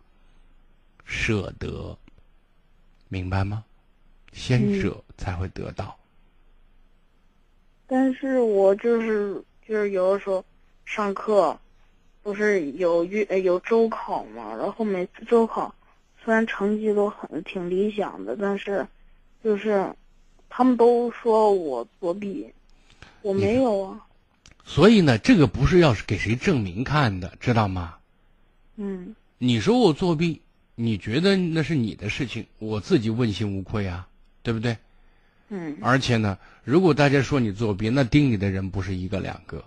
[1.05, 1.99] 舍得，
[3.09, 3.65] 明白吗？
[4.33, 5.99] 先舍才会得到。
[7.87, 9.35] 但是我就是
[9.69, 10.43] 就是有的时候
[10.87, 11.59] 上课，
[12.23, 15.75] 不是有月有周考嘛，然后每次周考
[16.25, 18.87] 虽然成绩都很挺理想的，但是
[19.43, 19.93] 就是
[20.49, 22.53] 他们都说我作弊，
[23.23, 24.07] 我没有啊。
[24.65, 27.97] 所以呢，这个不是要是给谁证明看的，知道吗？
[28.77, 29.15] 嗯。
[29.39, 30.41] 你说我作弊，
[30.75, 34.09] 你觉得那是你的事情，我自己问心无愧啊。
[34.45, 34.77] 对不对？
[35.51, 35.79] 嗯。
[35.81, 39.65] 而且呢，如果大家说你作弊，那盯你的人不是一个两个，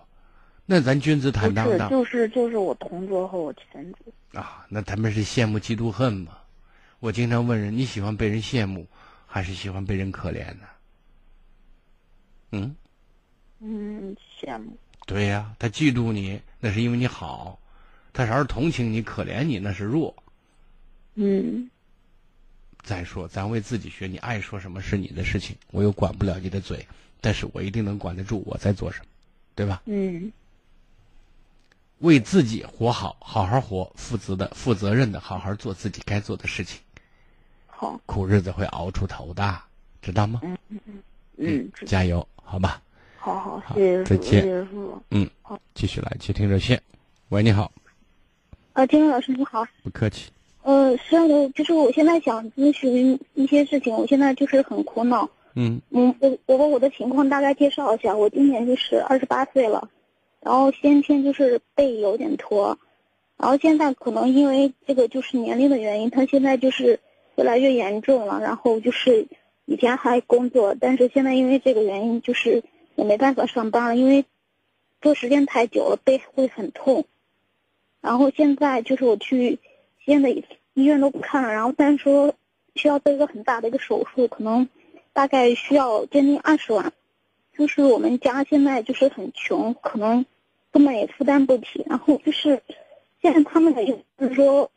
[0.65, 1.89] 那咱君子坦荡荡。
[1.89, 4.41] 就是就是我同桌和我前桌。
[4.41, 6.38] 啊，那他们是羡慕嫉妒恨吗？
[6.99, 8.88] 我经常问人：你喜欢被人羡慕，
[9.28, 10.67] 还是喜欢被人可怜呢？
[12.51, 12.75] 嗯。
[13.60, 14.75] 嗯，羡慕。
[15.06, 17.60] 对呀，他嫉妒你，那是因为你好；
[18.12, 20.15] 他要是同情你、可怜你，那是弱。
[21.13, 21.69] 嗯。
[22.82, 26.86] 再说，咱为自己学，你爱说什么是你的事情，我又管不了你的嘴，
[27.21, 29.06] 但是我一定能管得住我在做什么，
[29.54, 29.84] 对吧？
[29.86, 30.32] 嗯。
[31.99, 36.79] 为自己活好，好好活，负责的、负责任的，好好做自己该做的事情。
[37.67, 37.99] 好。
[38.05, 39.58] 苦日子会熬出头的，
[40.01, 40.41] 知道吗？
[40.43, 41.01] 嗯嗯嗯。
[41.38, 42.81] 嗯，加油，好吧。
[43.17, 44.41] 好好，谢谢再见。
[44.41, 45.01] 谢谢叔。
[45.12, 46.81] 嗯，好，继续来接听热线。
[47.29, 47.71] 喂，你好。
[48.73, 49.65] 啊，金老师你好。
[49.84, 50.29] 不客气。
[50.63, 55.29] 呃，是我就是我现在想咨询一些事情，我现在就是很苦恼。
[55.55, 58.15] 嗯嗯，我我把我的情况大概介绍一下。
[58.15, 59.89] 我今年就是二十八岁了，
[60.45, 62.77] 然后先天就是背有点驼，
[63.36, 66.99] 然后现在可能因为这个就是年龄的原因，他现在就是
[67.36, 68.39] 越来越严重了。
[68.39, 69.25] 然后就是
[69.65, 72.62] 以前还工作，但是现在因为这个原因就是
[72.93, 74.23] 也没办法上班了，因为
[75.01, 77.05] 坐时间太久了，背会很痛。
[78.01, 79.58] 然后现在就是我去
[80.05, 82.36] 西安的医院都不看了，然后但是说
[82.75, 84.69] 需要做一个很大的一个手术，可能
[85.12, 86.93] 大概需要将近二十万。
[87.58, 90.23] 就是我们家现在就是很穷，可能
[90.75, 91.85] 根本也负担不起。
[91.88, 92.61] 然后就是
[93.21, 94.69] 现在他们的意思是说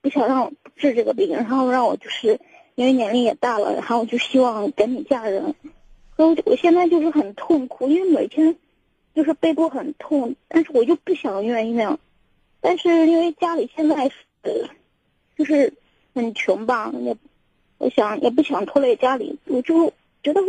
[0.00, 2.38] 不想让我治这个病，然后让我就是
[2.76, 5.56] 因为年龄也大了，然后就希望赶紧嫁人。
[6.16, 8.54] 所以我现在就是很痛苦，因为每天
[9.12, 11.98] 就是背部很痛，但是我就不想愿意那样。
[12.60, 14.70] 但是因为家里现在是，
[15.36, 15.74] 就是
[16.14, 17.16] 很穷吧，也
[17.78, 20.40] 我想也不想拖累家里，我就觉得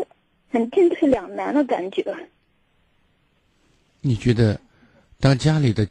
[0.51, 2.15] 很进退两难的感觉。
[4.01, 4.59] 你觉得，
[5.21, 5.87] 当家里的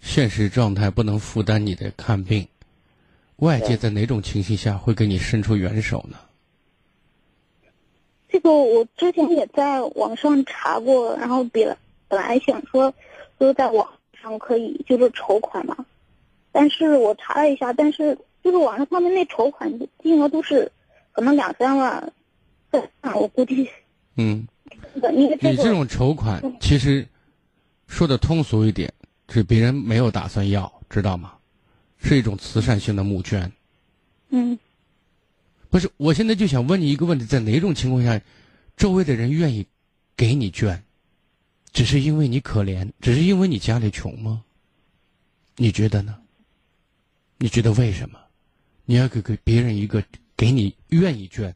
[0.00, 2.46] 现实状态不能负担你的看病，
[3.36, 6.16] 外界在哪种情形下会给你伸出援手呢？
[8.28, 11.76] 这个我之前也在网上查过，然后本来
[12.08, 12.94] 本来想说，
[13.38, 13.86] 就在网。
[14.22, 15.76] 上可以就是筹款嘛，
[16.50, 19.70] 但是我查了一下，但是就是网上他们那筹款
[20.02, 20.72] 金额都是
[21.12, 22.12] 可能两三万，
[23.14, 23.68] 我估计。
[24.16, 24.48] 嗯。
[25.12, 27.06] 你这种筹款其实
[27.94, 28.92] 说的通俗一点，
[29.28, 31.34] 是别人没有打算要，知道吗？
[31.96, 33.52] 是一种慈善性的募捐。
[34.30, 34.58] 嗯。
[35.70, 38.20] 不是，我现在就想问你一个问题：在哪种情况下，
[38.76, 39.64] 周围的人愿意
[40.16, 40.82] 给你捐？
[41.72, 44.42] 只是因为你可怜，只是因为你家里穷吗？
[45.54, 46.18] 你觉得呢？
[47.38, 48.18] 你觉得为什么？
[48.86, 50.02] 你要给给别人一个
[50.36, 51.54] 给你愿意捐、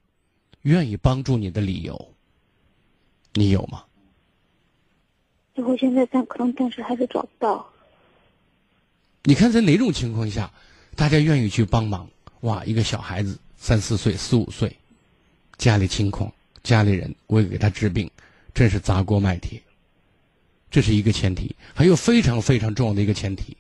[0.63, 2.15] 愿意帮助你的理由，
[3.33, 3.83] 你有吗？
[5.63, 7.69] 我现在暂可能暂时还是找不到。
[9.25, 10.51] 你看，在哪种情况下，
[10.97, 12.09] 大家愿意去帮忙？
[12.41, 14.75] 哇，一个小孩子三四岁、四五岁，
[15.57, 18.11] 家里情况，家里人为给他治病，
[18.55, 19.61] 真是砸锅卖铁。
[20.71, 23.57] 这是一个前提，还有非常非常重要的一个前提，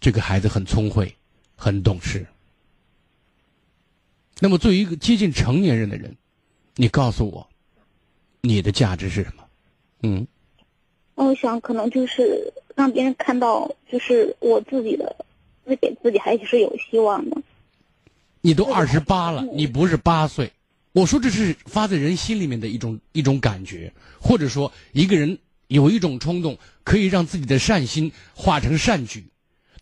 [0.00, 1.14] 这个孩子很聪慧，
[1.56, 2.26] 很懂事。
[4.38, 6.16] 那么，作为一个接近成年人的人，
[6.76, 7.48] 你告诉我，
[8.40, 9.42] 你的价值是什么？
[10.02, 10.26] 嗯，
[11.16, 15.16] 我想可能就是让别人看到，就是我自己的，
[15.66, 17.36] 自给自己还是有希望的。
[18.40, 20.52] 你都二十八了，你不是八岁。
[20.92, 25.36] 我说这是发在人心里面的一种一种感觉，或者说一个人。
[25.68, 29.24] 有一种冲动，可以让自己的善心化成善举，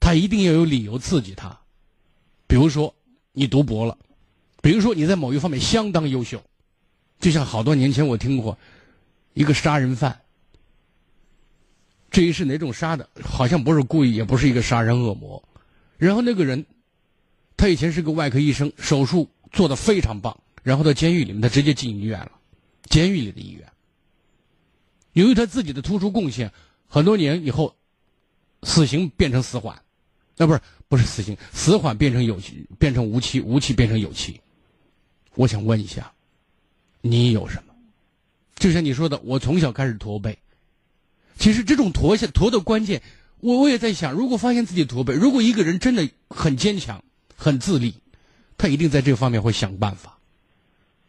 [0.01, 1.59] 他一定要有理由刺激他。
[2.47, 2.95] 比如说，
[3.33, 3.99] 你读博了，
[4.63, 6.43] 比如说你在某一方面相当优秀，
[7.21, 8.57] 就像好多年前我听过
[9.35, 10.23] 一个杀人犯，
[12.15, 15.43] 至于是哪种杀的，好像不是故意，也不是一个杀人恶魔。
[15.97, 16.65] 然后那个人，
[17.57, 22.31] 他以前是个外科医生，手术做的非常棒，然后到监狱里面，他直接进医院了，
[22.85, 23.67] 监狱里的医院。
[25.15, 26.53] 由于他自己的突出贡献，
[26.87, 27.75] 很多年以后，
[28.63, 29.77] 死刑变成死缓，
[30.37, 34.41] 那不是不是死刑，死缓变成有期，变成无期，无期变成有期。
[35.35, 36.13] 我想问一下，
[37.01, 37.75] 你有什么？
[38.55, 40.39] 就像你说的，我从小开始驼背。
[41.39, 43.03] 其实这种驼下驼的关键，
[43.41, 47.05] 我我也在想，如果发现自己驼背，如果一个人真的很坚强、
[47.37, 47.95] 很自立，
[48.57, 50.19] 他一定在这方面会想办法。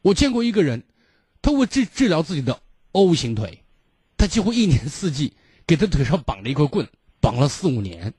[0.01, 0.83] 我见过一个人，
[1.41, 2.59] 他为治治疗自己的
[2.91, 3.61] O 型腿。
[4.17, 5.33] 他几乎一年四季
[5.67, 6.87] 给他腿上绑了一根棍，
[7.19, 8.13] 绑了四五年，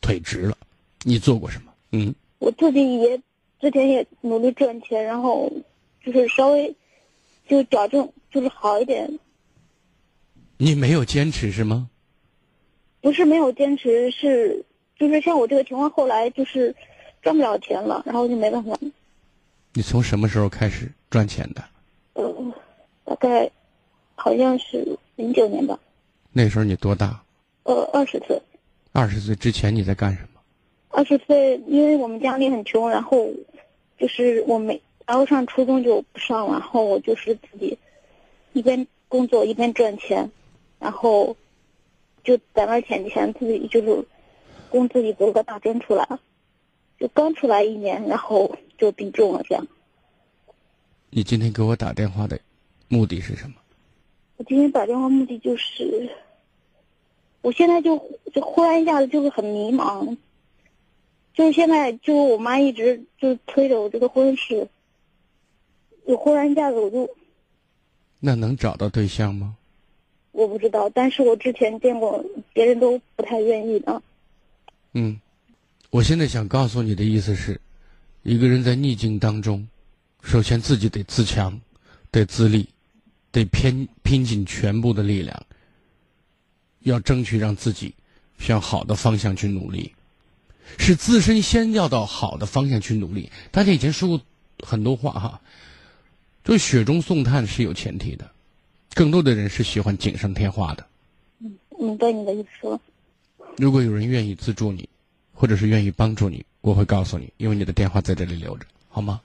[0.00, 0.56] 腿直了。
[1.02, 1.72] 你做过什么？
[1.92, 3.20] 嗯，我自己也
[3.60, 5.52] 之前也努力赚钱，然后
[6.04, 6.74] 就是稍微
[7.46, 9.18] 就矫正，就是好一点。
[10.62, 11.90] 你没有坚持是吗？
[13.00, 14.64] 不是没有坚持，是
[14.96, 16.72] 就是像我这个情况，后来就是
[17.20, 18.78] 赚不了钱了，然后就没办法。
[19.72, 21.64] 你从什么时候开始赚钱的？
[22.12, 22.54] 呃，
[23.04, 23.50] 大概
[24.14, 24.96] 好像是。
[25.16, 25.78] 零九年吧，
[26.32, 27.22] 那时候你多大？
[27.64, 28.40] 呃，二十岁。
[28.92, 30.40] 二十岁之前你在干什么？
[30.88, 33.28] 二十岁，因为我们家里很穷，然后
[33.98, 37.78] 就是我没，然后上初中就不上了，然后我就是自己
[38.54, 40.30] 一边工作一边赚钱，
[40.82, 41.36] 然后
[42.24, 44.04] 就攒了钱钱，自己就是
[44.68, 46.06] 供自己读个大专出来，
[46.98, 49.64] 就刚出来一年，然后就病重了，这样。
[51.10, 52.40] 你今天给我打电话的
[52.88, 53.54] 目的是什么？
[54.38, 56.10] 我今天打电话目的就是，
[57.42, 57.96] 我现在就
[58.34, 60.16] 就忽然一下子就是很迷茫，
[61.32, 64.66] 就是现在就我妈一直就催着我这个婚事，
[66.04, 67.08] 我忽然一下子我就，
[68.18, 69.56] 那能找到对象吗？
[70.32, 74.02] 我不知道，但是我之前见过别人都不太愿意的。
[74.92, 75.20] 嗯，
[75.90, 77.60] 我现在想告诉你的意思是，
[78.22, 79.66] 一个人在逆境当中，
[80.22, 81.60] 首先自己得自强，
[82.10, 82.68] 得自立。
[83.34, 85.46] 得拼拼尽全部的力量，
[86.80, 87.94] 要争取让自己
[88.38, 89.94] 向好的方向去努力，
[90.76, 93.32] 是自身先要到好的方向去努力。
[93.50, 94.20] 大家以前说过
[94.58, 95.40] 很多话哈，
[96.44, 98.30] 就雪中送炭是有前提的，
[98.94, 100.86] 更多的人是喜欢锦上添花的。
[101.40, 102.80] 嗯，明白你的意思了。
[103.56, 104.88] 如果有人愿意资助你，
[105.32, 109.20] 或者是愿意帮助你，我会告诉你，因为你的电话在这里留着，好吗？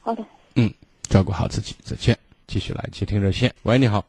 [0.00, 0.24] 好的。
[0.54, 0.72] 嗯，
[1.02, 2.18] 照顾好自己，再见。
[2.46, 3.54] 继续来接听热线。
[3.62, 4.04] 喂，你好。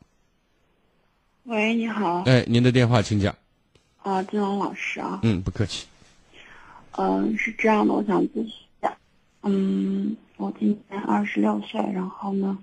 [1.44, 2.24] 喂，你好。
[2.24, 3.36] 哎，您的电话，请讲。
[4.02, 5.20] 啊，金龙老师啊。
[5.24, 5.86] 嗯，不客气。
[6.98, 8.98] 嗯，是这样的，我想咨询一下。
[9.44, 12.58] 嗯，我今年二十六岁，然后呢，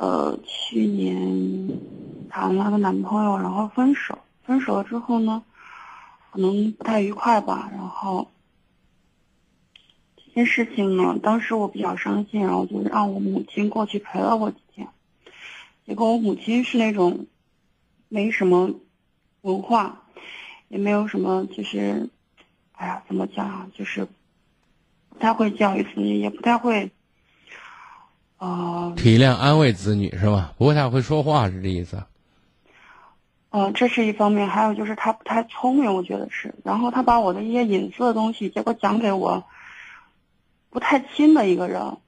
[0.00, 1.78] 呃，去年
[2.30, 4.18] 谈了个男朋友，然后分手。
[4.44, 5.42] 分手了之后呢，
[6.32, 7.68] 可能不太愉快吧。
[7.70, 8.30] 然后
[10.16, 14.88] 这件事情呢，当时我比较伤心，然后就让我母亲过去陪了我几天。
[15.86, 17.26] 结果我母亲是那种
[18.08, 18.70] 没什么
[19.42, 20.04] 文化，
[20.68, 22.08] 也没有什么，就是，
[22.72, 23.68] 哎呀，怎么讲啊？
[23.76, 24.06] 就是
[25.10, 26.90] 不太会教育子女，也不太会，
[28.40, 30.54] 呃，体谅安慰子女是吧？
[30.56, 32.02] 不太会说话是这意思。
[33.50, 36.54] 呃，这是一方面，还有就是他不太聪明，我觉得是。
[36.64, 39.44] 然后他把我的一些隐私的东西，结果讲给我
[40.70, 41.98] 不太亲的一个人。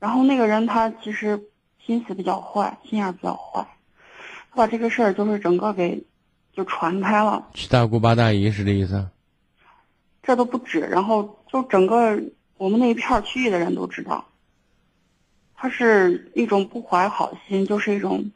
[0.00, 1.40] 然后那个人他其实
[1.86, 3.64] 心思比较坏，心眼比较坏，
[4.50, 6.04] 他把这个事儿就是整个给
[6.52, 7.46] 就传开了。
[7.54, 9.08] 七大姑八大姨是这意思？
[10.24, 12.20] 这都不止，然后就整个
[12.56, 14.24] 我们那一片区域的人都知道，
[15.62, 18.32] 他是一种不怀好心，就是一种。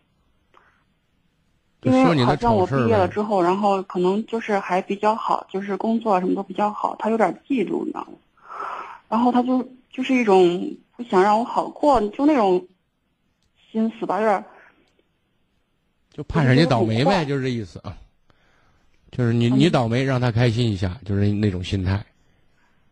[1.83, 8.13] 因为好像我毕业了之后，然后可能就是还比较好，就是工作什么都比较好，他有点嫉妒，你知道吗？
[9.09, 12.65] 然后他就就是一种不想让我好过，就那种
[13.73, 14.45] 心思吧，有点。
[16.13, 17.99] 就怕人家倒霉呗，就是这意思啊。
[19.11, 22.07] 就是你你倒霉，让他开心一下，就是那种心态。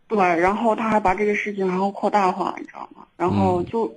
[0.09, 3.07] 对，然后他还把这个事情然后扩大化，你知道吗？
[3.15, 3.93] 然后就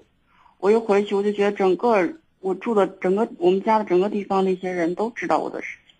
[0.58, 2.14] 我一回去，我就觉得整个。
[2.40, 5.96] 我住的整个我们家的整个地方那些人都知道我的事情，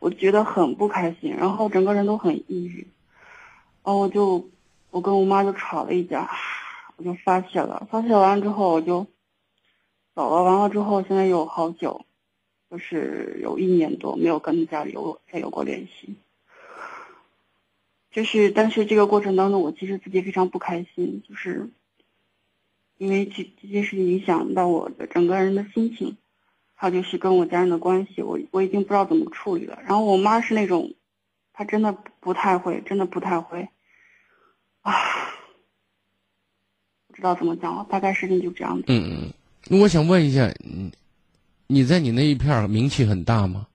[0.00, 2.88] 我觉得很不开心，然后整个人都很抑郁，
[3.84, 4.50] 然后我就
[4.90, 6.28] 我跟我妈就吵了一架，
[6.96, 9.06] 我就发泄了，发泄完了之后我就
[10.16, 12.04] 走了，完了之后现在有好久，
[12.68, 16.16] 就是有一年多没有跟家里有再有过联系，
[18.10, 21.70] 就是但是这个过程当中我其实自己非常不开心，就是。
[22.98, 26.16] 因为这这件事情影响到我的整个人的心情，
[26.74, 29.78] 还有就是跟我家人的关系，我我已经不知道怎么处理了。
[29.86, 30.92] 然后我妈是那种，
[31.52, 33.68] 她真的不太会，真的不太会，
[34.82, 34.92] 啊，
[37.06, 37.86] 不知道怎么讲了。
[37.88, 38.84] 大概事情就这样子。
[38.88, 39.32] 嗯
[39.70, 40.92] 嗯，我想问一下，你
[41.66, 43.66] 你在你那一片名气很大吗？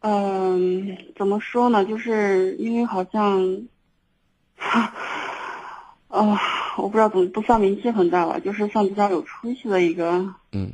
[0.00, 1.84] 嗯，怎么说呢？
[1.84, 3.66] 就是因为好像，
[6.10, 6.40] 哈，啊。
[6.76, 10.34] 我不知道怎么不算名气很大吧，就是算比较有出息的一个。
[10.52, 10.72] 嗯，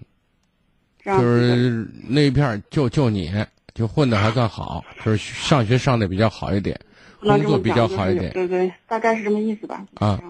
[1.03, 3.33] 这样就是那一片就就你
[3.75, 6.79] 就混的还算好，就是上学上的比较好一点，
[7.21, 8.33] 工作比较好一点。
[8.33, 9.85] 对对，大概是这么意思吧。
[9.95, 10.21] 啊。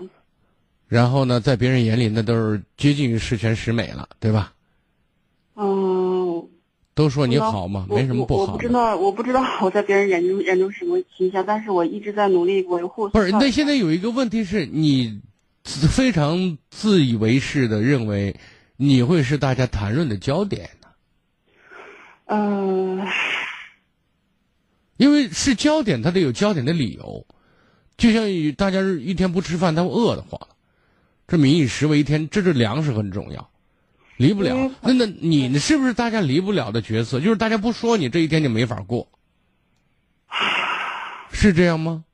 [0.88, 4.52] 然后呢，在别人眼里那都是接近于十全十美了，对吧？
[5.56, 6.05] 嗯。
[6.96, 8.54] 都说你好嘛，没什么不好。
[8.54, 13.08] 我不知道，我不知道我在别人眼中眼中什么形象，但是我一直在努力维护。
[13.10, 15.20] 不是，那现在有一个问题是你。
[15.68, 18.36] 非常自以为是的认为，
[18.76, 20.86] 你会是大家谈论的焦点呢？
[22.26, 23.04] 嗯，
[24.96, 27.26] 因为是焦点，他得有焦点的理由。
[27.96, 28.22] 就像
[28.52, 30.40] 大家一天不吃饭，他会饿得慌。
[31.26, 33.50] 这民以食为天，这是粮食很重要，
[34.16, 34.70] 离不了。
[34.82, 37.20] 那那你是不是大家离不了的角色？
[37.20, 39.08] 就是大家不说你，这一天就没法过，
[41.32, 42.04] 是这样吗？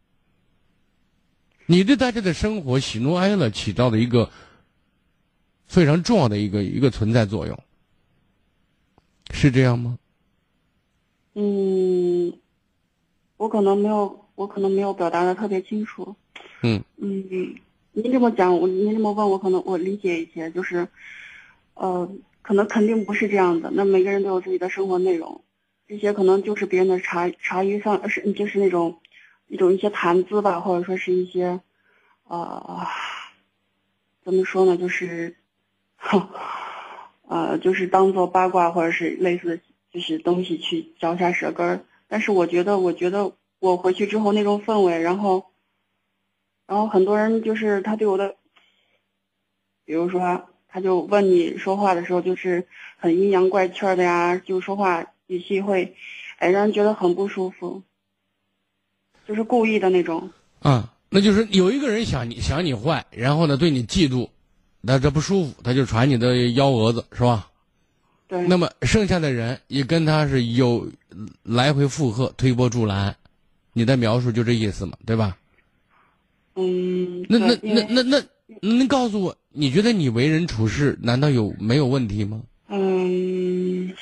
[1.67, 4.31] 你对大家的生活喜怒哀乐起到的一个
[5.65, 7.59] 非常重要的一个一个存在作用，
[9.31, 9.99] 是这样吗？
[11.35, 12.33] 嗯，
[13.39, 16.15] 我可能没有，我可能没有表达的特别清楚。
[16.63, 17.25] 嗯嗯，
[17.93, 20.87] 您这么讲，我您这么问我，可能我理解一些，就是，
[21.75, 22.11] 呃，
[22.43, 23.71] 可能肯定不是这样的。
[23.73, 25.45] 那每个人都有自己的生活内容，
[25.87, 28.99] 这些可能就是别人的茶茶余饭是就是那种。
[29.49, 31.61] 一种一些谈资吧，或者说是一些，
[32.25, 32.87] 呃，
[34.25, 34.79] 怎么说呢？
[34.79, 35.37] 就是，
[37.29, 39.63] 呃，就是当做八卦或者是类似的
[39.93, 41.85] 就是东西去嚼下舌根儿。
[42.09, 45.51] 但是我觉得，我觉得我回去之后那种氛围，然后，
[46.67, 48.37] 然后很多人就是他对我的，
[49.85, 52.67] 比如说，他就问你说话的时候就是
[52.97, 55.95] 很阴阳怪气的呀，就说话语气会。
[56.39, 57.83] 哎，让人觉得很不舒服，
[59.29, 60.29] 就是故意的那种。
[60.59, 64.29] 啊，那就是有一个人想你想你坏，然后呢对你嫉妒，
[64.81, 67.49] 那这不舒服，他就传你的幺蛾子，是吧？
[68.27, 68.45] 对。
[68.49, 70.91] 那么剩下的人也跟他是有
[71.45, 73.15] 来回附和、推波助澜，
[73.73, 75.37] 你的描述就这意思嘛，对吧？
[76.57, 77.25] 嗯。
[77.29, 78.23] 那那那那那，
[78.61, 82.43] 您告诉我，你觉得你为人处事难道有没有问题吗？
[82.69, 83.93] 嗯，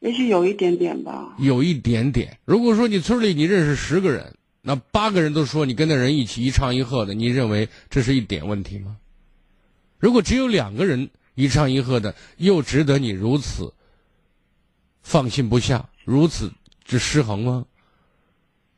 [0.00, 1.36] 也许有一点点吧。
[1.38, 2.38] 有一点点。
[2.44, 4.34] 如果说你村里你认识十个人。
[4.62, 8.98] 那八个人都说你跟那人一起一唱一和的，你认为这是一点问题吗？
[9.98, 13.72] 如果只有两个人一唱一和的，又值得你如此
[15.00, 16.52] 放心不下，如此
[16.84, 17.64] 之失衡吗？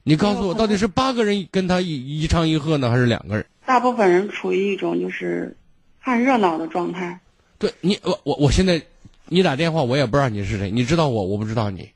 [0.04, 3.44] 你告诉我，到底是八个人跟他一一唱一和呢，还是两个人？
[3.72, 5.56] 大部分人处于一种就是
[6.04, 7.18] 看热闹的状态。
[7.58, 8.82] 对你，我我我现在
[9.28, 11.88] 你打电话，我也不知道你是谁，你知道我，我不知道你，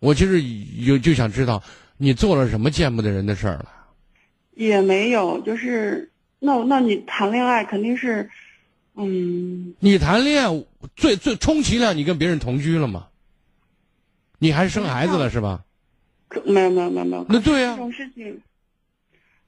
[0.00, 1.62] 我其实有就想知道。
[1.96, 3.72] 你做了什么见不得人的事儿了？
[4.52, 6.10] 也没有，就是
[6.40, 8.28] 那那你谈恋爱肯定是，
[8.94, 9.74] 嗯。
[9.78, 10.64] 你谈恋爱
[10.94, 13.06] 最最充其量你跟别人同居了吗？
[14.38, 15.64] 你还是生孩子了是吧？
[16.44, 17.24] 没有没有没有没有。
[17.30, 17.70] 那对呀。
[17.70, 18.42] 这种事情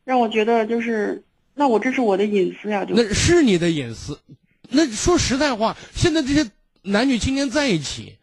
[0.04, 1.22] 让我觉得就是，
[1.56, 2.94] 那我这是我的隐私呀，就。
[2.94, 4.20] 那是你的隐私。
[4.68, 6.48] 那说实在话，现在这些
[6.82, 8.14] 男女青年在一起。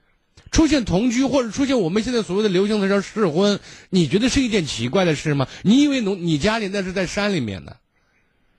[0.52, 3.60] 出现同居或者出现我们现在所谓的流行的叫试婚，
[3.90, 5.48] 你觉得是一件奇怪的事吗？
[5.64, 7.78] 你以为农你家里那是在山里面呢，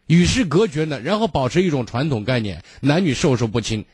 [0.08, 3.84] 与世隔绝呢，然后保持一种传统概念，男女授受不亲，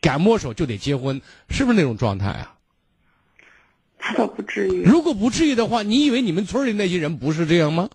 [0.00, 2.56] 敢摸手就得结婚，是不是那种状态啊？
[3.96, 4.82] 他 倒不至于。
[4.82, 7.88] 如果不至于的话，你以为你们村里那些人不是这样吗？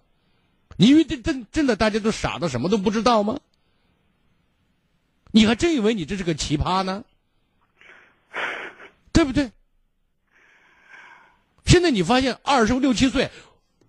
[0.81, 3.39] 你以为这真真的大家都傻到什么都不知道吗？
[5.29, 7.03] 你还真以为你这是个奇葩呢？
[9.13, 9.51] 对不对？
[11.67, 13.29] 现在你发现二十六七岁，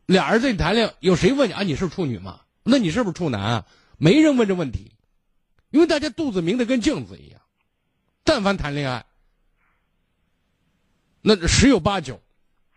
[0.04, 1.62] 俩人在谈恋爱，有谁问你啊？
[1.62, 2.42] 你是处女吗？
[2.62, 3.66] 那你是不是处男啊？
[3.96, 4.92] 没人问这问题，
[5.70, 7.40] 因为大家肚子明的跟镜子一样。
[8.22, 9.06] 但凡谈恋爱，
[11.22, 12.20] 那十有八九，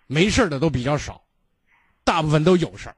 [0.07, 1.21] 没事的都比较少，
[2.05, 2.95] 大部分都有事儿。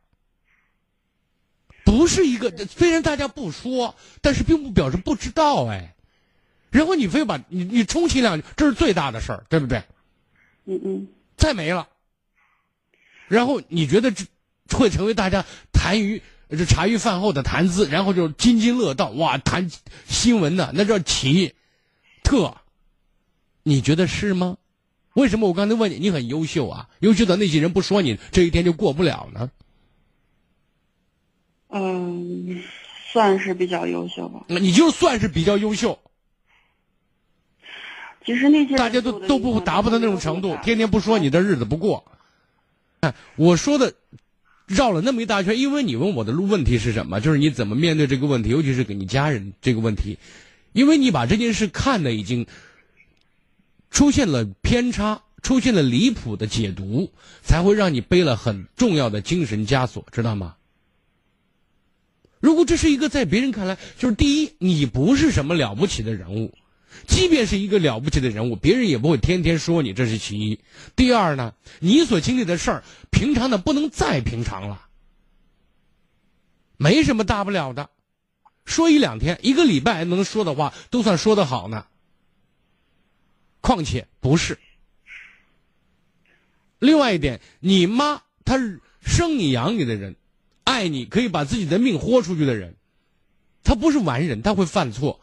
[1.87, 5.95] 不是一个，虽然大家不说，但是并不表示不知道哎。
[6.69, 9.81] 然后你非把你你充其量这是最大的事儿，对不对？
[10.65, 11.07] 嗯嗯。
[11.37, 11.87] 再没了。
[13.29, 14.25] 然后你觉得这
[14.77, 19.71] 会成为大家谈余这茶余饭后的谈资，然后就津津乐道哇，谈
[20.09, 21.55] 新闻呢，那叫奇
[22.21, 22.57] 特。
[23.63, 24.57] 你觉得是吗？
[25.13, 26.89] 为什么我刚才问你，你很优秀啊？
[26.99, 29.49] 优秀的那些人不说你，这一天就过不了呢？
[31.69, 32.61] 嗯，
[33.11, 34.45] 算是比较优秀吧。
[34.47, 35.99] 那你就算是比较优秀。
[38.25, 42.03] 其实那些大家都都不达不到那种程度，天天不说你的日子不过。
[42.99, 43.93] 哎，我说的
[44.65, 47.21] 绕了那么一大圈，因为你问我的路问题是什么？
[47.21, 50.17] 就是你怎么面对这个问题，尤其是给你家人这个问题，
[50.73, 52.47] 因为你把这件事看的已经
[53.91, 57.13] 出现了偏差，出现了离谱的解读，
[57.43, 60.55] 才会让你背了很重要的精神枷锁，知道吗？
[62.47, 66.57] 如果这是一个在别人看来，就是第一，你不是什么了不起的人物。
[67.05, 70.57] 即便是一个了不起的人物，别人也不会天天说你，这是其一。
[70.95, 74.87] 第二呢，你所经历的事儿，平常的不能再平常了，
[76.77, 77.89] 没什么大不了的，
[78.63, 81.85] 说一两天、一个礼拜能说的话，都算说的好呢。
[83.59, 84.57] 况且不是。
[86.79, 90.15] 另外一点，你妈她是生你养你的人，
[90.67, 92.75] 爱你可以把自己的命豁出去的人，
[93.63, 95.21] 他不是完人，他会犯错。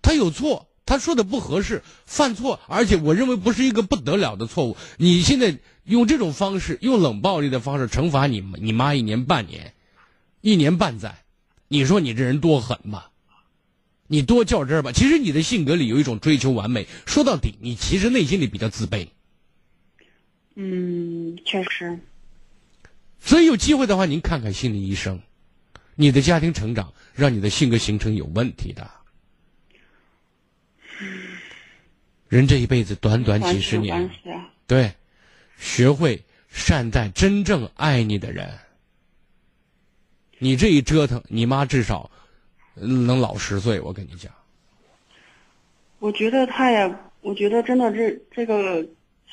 [0.00, 4.76] 他有错，他说的不合适，犯错，而且我认为不是一个不得了的错误。
[4.96, 9.74] 你现在用这种方式，用冷暴力的方式惩罚你你妈一年半年，
[10.40, 11.24] 一年半载，
[11.66, 13.10] 你说你这人多狠吧？
[14.06, 14.92] 你多较真儿吧？
[14.92, 19.08] 其实你的性格里有一种追求完美，说到底，你其实内心里比较自卑。
[20.54, 21.98] 嗯，确实。
[23.20, 25.20] 所以有机会的话，您看看心理医生。
[25.94, 28.88] 你的家庭成长让你的性格形成有问题的。
[32.28, 34.08] 人这一辈子短短几十年，
[34.66, 34.92] 对，
[35.58, 38.48] 学会善待真正爱你的人。
[40.38, 42.10] 你这一折腾，你妈至少
[42.74, 43.80] 能老十岁。
[43.80, 44.32] 我跟你讲，
[45.98, 48.86] 我觉得他也，我觉得真的这这个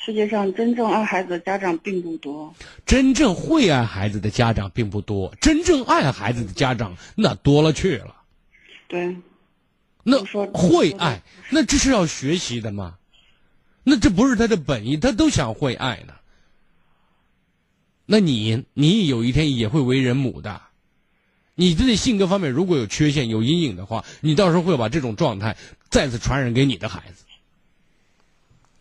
[0.04, 8.14] 世界上真正爱孩子的家长并不多，真正会爱孩子的家长并不多，真正爱孩子的家长那多了去了。
[8.86, 9.16] 对。
[10.04, 10.22] 那
[10.52, 12.98] 会爱，那这是要学习的吗？
[13.82, 16.14] 那这不是他的本意，他都想会爱呢。
[18.04, 20.62] 那你你有一天也会为人母的。
[21.56, 25.56] 你自己性格方面如果有缺陷、有阴影的话，你到时候会把这种状态
[25.88, 27.24] 再次传染给你的孩子。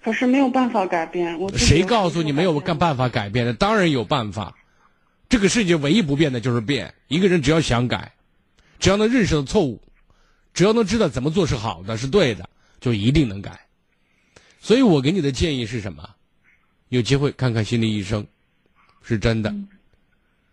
[0.06, 1.40] 可是没有办法改变。
[1.40, 3.54] 我谁告诉你没有干办法改变的？
[3.56, 4.56] 当然有办法。
[5.28, 6.94] 这个世界唯一不变的就是变。
[7.08, 8.14] 一个人只要想改，
[8.80, 9.82] 只要能认识到错误，
[10.54, 12.48] 只要能知道怎么做是好的、是对的，
[12.80, 13.62] 就一定能改。
[14.62, 16.08] 所以我给你的建议是什么？
[16.90, 18.28] 有机会看看心理医生，
[19.02, 19.52] 是真的。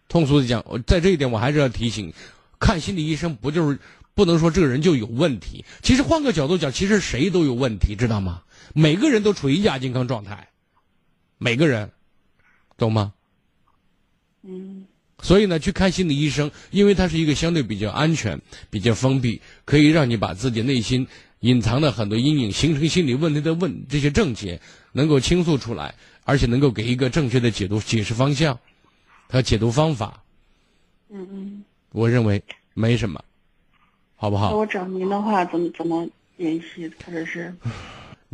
[0.08, 2.10] 通俗的讲，我在这一点我还是要提醒：
[2.58, 3.78] 看心理医生不就是
[4.14, 5.62] 不能说这个人就有问题？
[5.82, 8.40] 其实换个角度讲，其实谁都有问题，知道吗？
[8.74, 10.48] 每个人都处于亚健康状态，
[11.38, 11.90] 每个人，
[12.76, 13.12] 懂吗？
[14.42, 14.86] 嗯。
[15.20, 18.40] 所以呢，去看心理医生，因为它是一个相对比较安全、
[18.70, 21.06] 比较封闭，可以让你把自己内心
[21.40, 24.60] 隐藏的很多阴影、形成心理问题的问这些症结
[24.92, 25.94] 能够倾诉出来，
[26.24, 28.58] 而且能够给一个正确的解读、解释方向。
[29.28, 30.22] 和解读方法，
[31.08, 32.42] 嗯嗯，我认为
[32.74, 33.24] 没什么，
[34.14, 34.50] 好不好？
[34.50, 36.06] 那我找您的话，怎么怎么
[36.36, 37.54] 联系，或者是？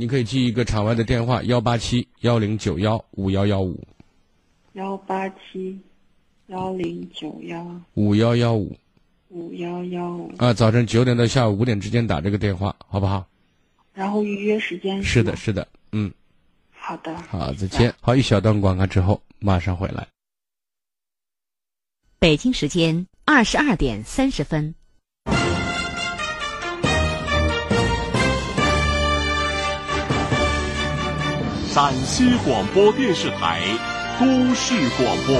[0.01, 3.85] 你可以记一个场外的电话：幺八七幺零九幺五幺幺五。
[4.75, 5.77] 幺八七
[6.47, 8.77] 幺零九幺五幺幺五。
[9.31, 10.33] 五幺幺五。
[10.39, 13.27] 啊，早晨九点到下午五点之间打这个电话，好不好？
[13.93, 16.13] 然后预约时间是的，是的，嗯。
[16.71, 17.17] 好的。
[17.23, 17.93] 好，再见。
[18.01, 20.07] 好，一小段广告之后马上回来。
[22.21, 24.77] 北京时间二十二点三十分。
[31.71, 33.61] 陕西广播电视台
[34.19, 35.39] 都市广播。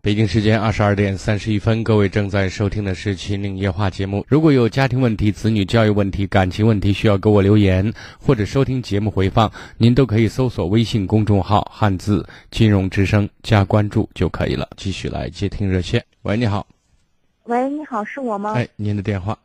[0.00, 4.24] 北京时间二十二点三十一分，各位正在收听的是《秦岭夜话》节目。
[4.26, 14.66] 如果有家庭问题、子女教育问题、感情问题，需要给我留言或者收听节目回放，您都可以搜索微信公众号“汉字金融之声”加关注就可以了。
[14.78, 16.02] 继续来接听热线。
[16.22, 16.66] 喂，你好。
[17.44, 18.54] 喂，你好，是我吗？
[18.54, 19.38] 哎，您的电话。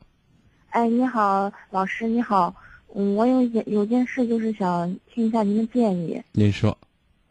[0.70, 2.54] 哎，你好，老师，你好。
[2.96, 6.22] 嗯，我有件有件事，就是想听一下您的建议。
[6.32, 6.78] 您说。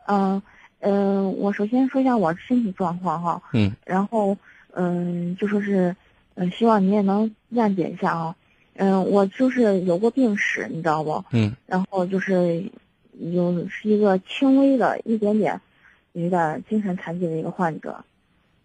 [0.06, 0.40] 嗯。
[0.80, 4.36] 嗯，我首先说一下我身体状况哈，嗯，然后
[4.74, 5.96] 嗯，就说是，
[6.36, 8.36] 嗯，希望您也能谅解一下啊，
[8.74, 11.24] 嗯，我就是有过病史，你知道不？
[11.32, 12.64] 嗯，然后就是
[13.18, 15.60] 有是一个轻微的一点点，
[16.12, 18.04] 有点精神残疾的一个患者，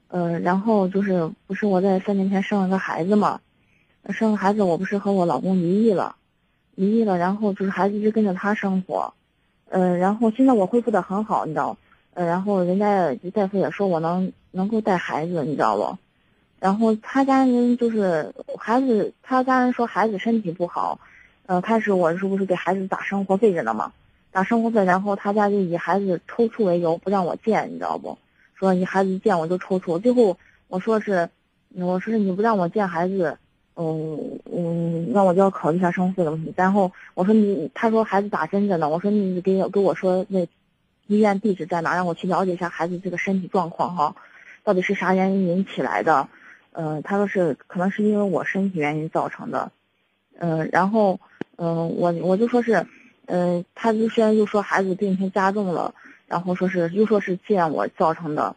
[0.09, 3.41] 呃，然后就是不是我在三年前生了个孩子嘛，
[4.09, 6.15] 生了孩子我不是和我老公离异了，
[6.75, 9.13] 离异了，然后就是孩子一直跟着他生活，
[9.69, 11.77] 呃，然后现在我恢复的很好，你知道。
[12.15, 15.97] 呃，然后人家大夫也说我能能够带孩子，你知道不？
[16.59, 20.99] 然后他家人就是孩子，他家人说孩子身体不好，
[21.47, 23.93] 呃，开始我是不是给孩子打生活费着呢嘛？
[24.31, 28.17] 打生活费，然后他家就以孩子抽搐为由不让我见，你知道不？
[28.53, 30.37] 说你孩子见我就抽搐，最后
[30.67, 31.29] 我说是，
[31.75, 33.37] 我说是你不让我见孩子，
[33.75, 36.53] 嗯嗯，那我就要考虑一下生活费的问题。
[36.55, 40.47] 然后我说你，他说孩子打针着呢，我说你给给我说那。
[41.07, 41.95] 医院地址在哪？
[41.95, 44.15] 让我去了解一下孩子这个身体状况哈，
[44.63, 46.29] 到底是啥原因引起来的？
[46.71, 49.73] 呃，他说是可能是因为我身体原因造成的，
[50.39, 51.19] 嗯，然后
[51.57, 52.87] 嗯，我我就说是，
[53.25, 55.93] 嗯，他就虽然又说孩子病情加重了，
[56.25, 58.55] 然后说是又说是见我造成的，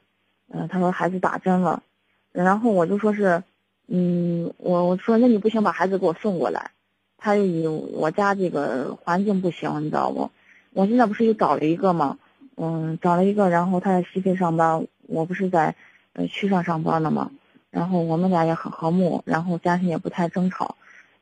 [0.48, 1.82] 嗯，他说孩子打针了，
[2.30, 3.42] 然后我就说是，
[3.88, 6.72] 嗯，我我说那你不行把孩子给我送过来，
[7.18, 10.30] 他又以我家这个环境不行，你知道不？
[10.72, 12.18] 我现在不是又找了一个吗？
[12.56, 15.74] 嗯，找了一个，然后他在西非上班，我不是在
[16.14, 17.30] 呃区上上班的嘛，
[17.70, 20.76] 然后我们俩也很和睦，然后家庭也不太争吵。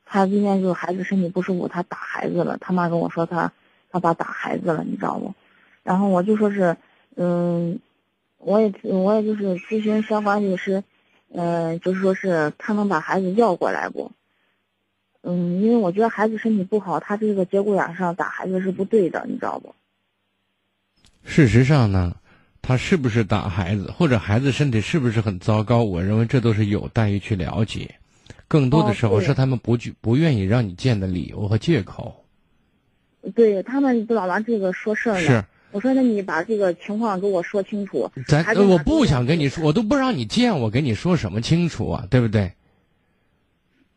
[0.06, 2.56] 他今天就是孩子身体不舒服，他打孩子了。
[2.60, 3.52] 他妈跟我说他
[3.90, 5.34] 他爸打孩子了，你知道不？
[5.82, 6.76] 然后我就说是，
[7.16, 7.80] 嗯，
[8.38, 10.84] 我也我也就是咨询相关律师，
[11.36, 14.12] 嗯，就是说是他能把孩子要过来不？
[15.22, 19.74] 嗯，因为我觉得孩子身体不好，他这个节骨眼上打孩子是不对的，你知道不？
[21.24, 22.14] 事实上呢，
[22.62, 25.82] 他是不是打孩子，或者孩子身体是不是很糟糕？
[25.82, 27.94] 我认为这都是有待于去了解。
[28.46, 32.24] 更多的时候是他们不去、不愿意让你见的理由和借口。
[33.34, 35.16] 对他们不老拿这个说事儿。
[35.16, 35.44] 是，
[35.74, 38.08] 我说那你把这个情况给我说清楚。
[38.28, 42.06] 咱我不想跟你说，我都不让你见，我跟你说什么清楚啊？
[42.08, 42.52] 对不对？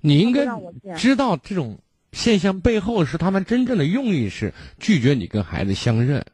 [0.01, 0.47] 你应该
[0.95, 1.77] 知道这种
[2.11, 6.25] 现象背后是他们真正的用意是拒绝你跟孩子相认。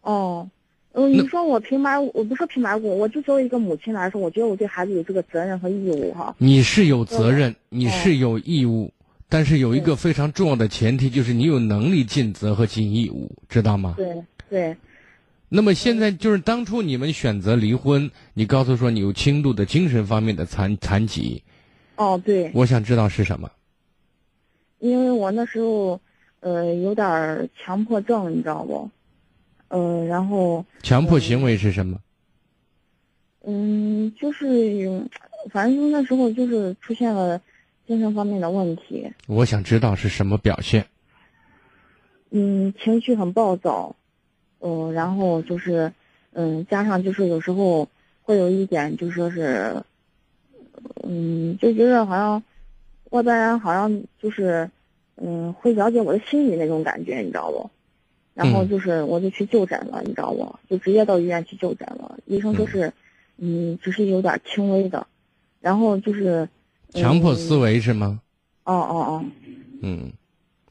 [0.00, 0.48] 哦，
[0.92, 6.34] 嗯，你说我平白，我不说平白无故，我就作为一个母亲来说，我觉得我对孩子有这个责任和义务哈。
[6.38, 8.90] 你是有责任，你是有义务，
[9.28, 13.94] 但是有一个非常重要的前提，就是你有能力尽责和尽义务，知道吗？
[13.96, 14.76] 对对。
[15.48, 21.42] 那么现在就是当初你们选择离婚，你告诉说你有轻度的精神方面的残残疾。
[21.96, 22.50] 哦，对。
[22.54, 23.50] 我想知道是什么。
[24.78, 26.00] 因为我那时候，
[26.40, 28.90] 呃，有点强迫症，你知道不？
[29.68, 30.64] 呃，然后。
[30.82, 31.98] 强迫行为是什么？
[33.46, 35.08] 嗯，就是，
[35.50, 37.40] 反正就那时候就是出现了
[37.86, 39.12] 精神方面的问题。
[39.26, 40.86] 我想知道是什么表现。
[42.30, 43.94] 嗯，情绪很暴躁，
[44.60, 45.92] 嗯，然后就是，
[46.32, 47.88] 嗯，加上就是有时候
[48.22, 49.82] 会有一点就说是，
[51.02, 52.42] 嗯，就觉得好像
[53.10, 54.70] 外边人好像就是，
[55.16, 57.70] 嗯，会了解我的心理那种感觉，你知道不？
[58.34, 60.58] 然后就是我就去就诊了，你知道不？
[60.68, 62.92] 就直接到医院去就诊了，医生说是。
[63.36, 65.08] 嗯，只是有点轻微的，
[65.60, 66.48] 然后就是
[66.94, 68.20] 强迫思维是吗？
[68.64, 69.24] 哦哦哦。
[69.82, 70.10] 嗯，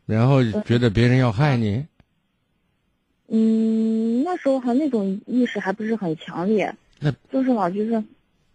[0.05, 1.85] 然后觉得别人要害你。
[3.27, 6.73] 嗯，那时候还那种意识还不是很强烈。
[6.99, 8.03] 那就是老就是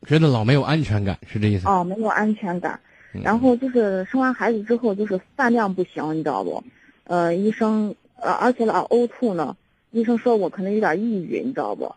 [0.07, 1.69] 觉得老没有安全感，是这意思？
[1.69, 2.81] 哦，没有安全感。
[3.13, 6.63] 然后就是生完孩子之后，就是饭量不行，你知道不？
[7.05, 9.57] 呃，医生呃，而且老呕吐呢。
[9.91, 11.95] 医生说我可能有点抑郁，你知道不？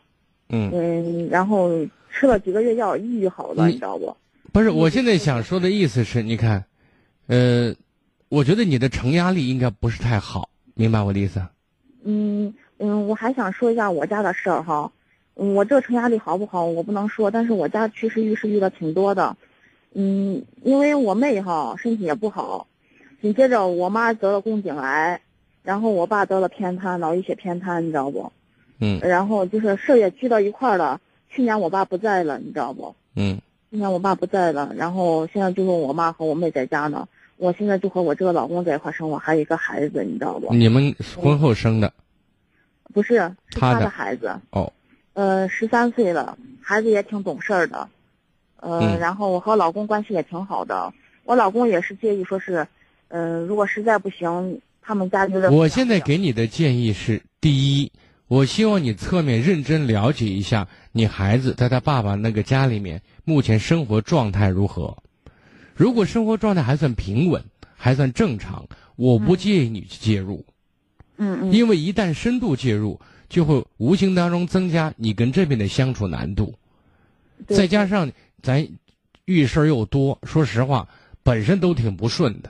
[0.50, 1.70] 嗯嗯，然后。
[2.14, 4.14] 吃了几个月药，抑郁好了，你知道不？
[4.54, 6.66] 不是，我现在想说的意思是，你看，
[7.28, 7.74] 呃，
[8.28, 11.42] 我觉得你的承压力应该不是太好，明白我的意思？
[12.04, 14.92] 嗯嗯，我还想说一下我家的事儿哈，
[15.36, 19.38] 我这个承压力好不好，我不能说，但是我家确实遇事遇的挺多的，
[19.94, 22.68] 嗯，因为我妹哈身体也不好，
[23.22, 25.22] 紧接着我妈得了宫颈癌，
[25.64, 28.34] 然后我爸得了偏瘫，脑溢血偏瘫，你知道不？
[28.80, 31.00] 嗯，然后就是事儿也聚到一块儿了。
[31.30, 32.96] 去年我爸不在了，你知道不？
[33.16, 33.40] 嗯。
[33.72, 37.08] 去年我爸不在了，然后现在就是我妈和我妹在家呢。
[37.38, 40.54] 我现在就和我这个老公在一块生活，还有一个孩子，你知道不？
[40.54, 41.92] 你们婚后生的？
[42.94, 43.16] 不是，
[43.48, 44.38] 是他的孩子。
[44.50, 44.72] 哦。
[45.14, 47.88] 呃，十三岁了，孩子也挺懂事儿的。
[48.58, 50.94] 呃，然后我和老公关系也挺好的。
[51.24, 52.68] 我老公也是介意，说是，
[53.08, 55.50] 嗯，如果实在不行，他们家就是。
[55.50, 57.92] 我现在给你的建议是：第一，
[58.32, 60.66] 我希望你侧面认真了解一下。
[60.94, 64.98] 你孩子在他爸爸那个家里面，目前生活状态如何？
[65.76, 67.44] 如果生活状态还算平稳，
[67.76, 68.66] 还算正常，
[68.96, 70.46] 我不建议你去介入。
[71.18, 71.52] 嗯嗯。
[71.52, 76.56] 因为一旦深度介入，就会无形当中增加你跟这边的相处难度。
[77.48, 78.10] 再加上
[78.42, 78.66] 咱
[79.26, 80.88] 遇事儿又多，说实话，
[81.22, 82.50] 本身都挺不顺的，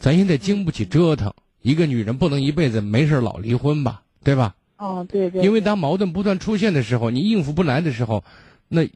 [0.00, 1.32] 咱现在经不起折腾。
[1.60, 4.56] 一个女人不能一辈子没事老离婚吧，对吧？
[4.82, 5.44] 哦，对对。
[5.44, 8.24] 因为当矛盾不断出现的时候，你应付不来的时候，
[8.66, 8.88] 那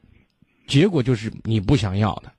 [0.67, 2.33] 结果就是你不想要的。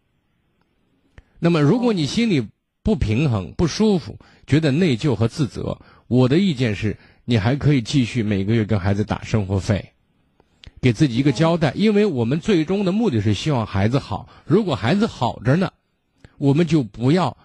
[1.38, 2.46] 那么，如果你心里
[2.82, 9.92] 不平衡、不舒服，觉得内疚和自责，我的意见是，你还可以继续每个月跟孩子打生活费，
[10.82, 11.72] 给自己一个交代。
[11.74, 14.28] 因为我们最终的目的是希望孩子好。
[14.44, 15.72] 如果孩子好着呢，
[16.36, 17.38] 我们就不要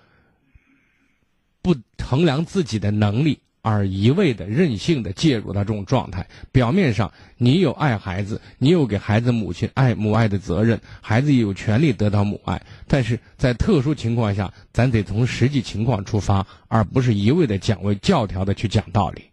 [1.61, 3.39] 不衡量自己的能力。
[3.63, 19.23] 而一味的任性的介入到这种状态，表面上你有爱孩子，你有给孩子母亲爱母爱的责任，孩子也有权利得到母爱，但是在特殊情况下，咱得从实际情况出发，而不是一味的讲为教条的去讲道理。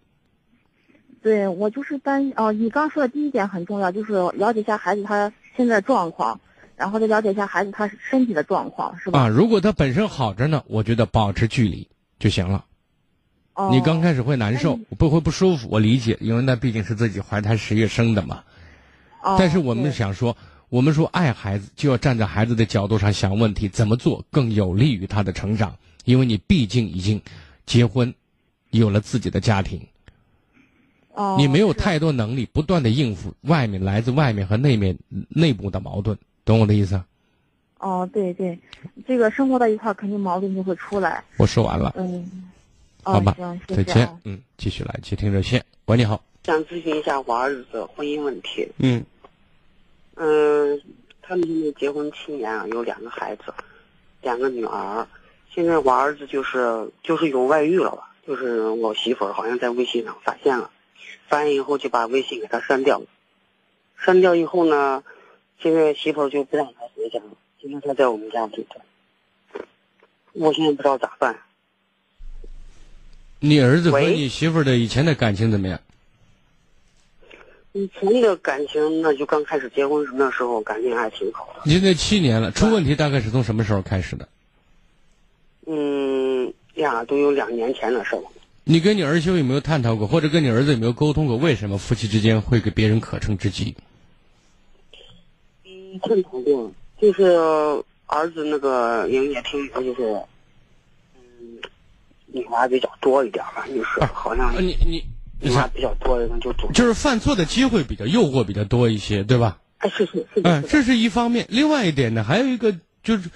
[1.23, 6.41] 对我就是担哦，你刚说的第一点很重要，就是了解一下孩子他现在状况，
[6.77, 9.23] 然后再了解一下孩子他身体的状况，是吧？
[9.23, 11.89] 啊，如果他本身好着呢，我觉得保持距离
[12.21, 12.65] 就行了。
[13.71, 18.43] 你刚开始会难受，不会不舒服，我理解，因为那毕竟是自己怀胎十月生的嘛。
[19.39, 20.37] 但是我们想说，
[20.69, 25.77] 我们说爱孩子，就要站在孩子的角度上想问题，怎么做更有利于他的成长？
[26.05, 27.21] 因为你毕竟已经
[27.67, 28.15] 结婚，
[28.71, 29.81] 有了自己的家庭。
[31.37, 34.97] 你没有太多能力，不断的应付外面来自外面和内面
[35.29, 37.03] 内部的矛盾，懂我的意思？
[37.79, 38.59] 哦，对对，
[39.07, 41.23] 这个生活在一块儿，肯定矛盾就会出来。
[41.37, 41.93] 我说完了。
[41.99, 42.51] 嗯。
[43.03, 43.35] 好吧，
[43.67, 44.09] 再见。
[44.25, 45.65] 嗯，继续来接听热线。
[45.87, 48.69] 喂，你好，想咨询一下我儿子的婚姻问题。
[48.79, 49.05] 嗯，
[50.17, 50.81] 嗯，
[51.23, 53.55] 他们现在结婚七年了，有两个孩子，
[54.23, 55.07] 两个女儿。
[55.53, 58.15] 现在我儿子就是就是有外遇了吧？
[58.27, 60.71] 就是我媳妇儿好像在微信上发现了，
[61.27, 63.07] 发现以后就把微信给他删掉了。
[63.97, 65.03] 删掉以后呢，
[65.59, 69.65] 现在媳妇儿就不让他回家了，现在他在我们家住着。
[70.33, 71.37] 我现在不知道咋办。
[73.41, 75.81] 你儿子和你媳妇儿的以前的感情怎么样？
[77.73, 81.71] 以前的感情，那就刚开始结婚时那时候感情还挺好的。
[81.71, 84.29] 现在七年了，出问题大概是从什么时候开始的？
[85.67, 88.23] 嗯，呀，都有两年前的事了。
[88.65, 93.77] 你跟你儿媳妇有没有探讨过，或者跟你儿子有没有沟通过，为什么夫妻之间会给别人可乘之机？
[95.65, 97.23] 嗯，探讨过，就是
[98.07, 100.25] 儿子那个营业厅就是，嗯，
[102.33, 105.05] 女娃比较多一点吧，就是好像你你
[105.41, 109.59] 女娃比较多的就主就是犯错的机会比较诱惑比较多一些，对吧？
[109.79, 111.47] 哎，是是是嗯，这是一方面。
[111.49, 113.31] 另外一点呢，还有一个就是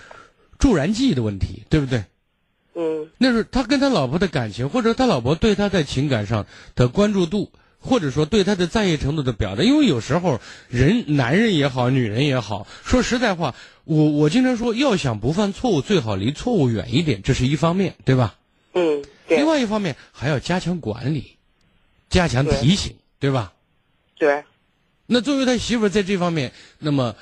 [0.58, 2.04] 助燃剂的问题，对不对？
[2.74, 9.62] 嗯，那是他跟他老婆的感情，或者他老婆对他在情感上的关注度，或者说对他的在意程度的表达。
[9.62, 18.34] 因为有时候人，男人也好，女人也好，说实在话，我我经常说，要想不犯错误，最好离错误远一点，这是一方面，对吧？
[18.74, 21.36] 嗯，对另外一方面还要加强管理，
[22.10, 23.52] 加强提醒，对吧？
[24.18, 24.44] 对，
[25.06, 27.16] 那作为他媳妇儿在这方面，那么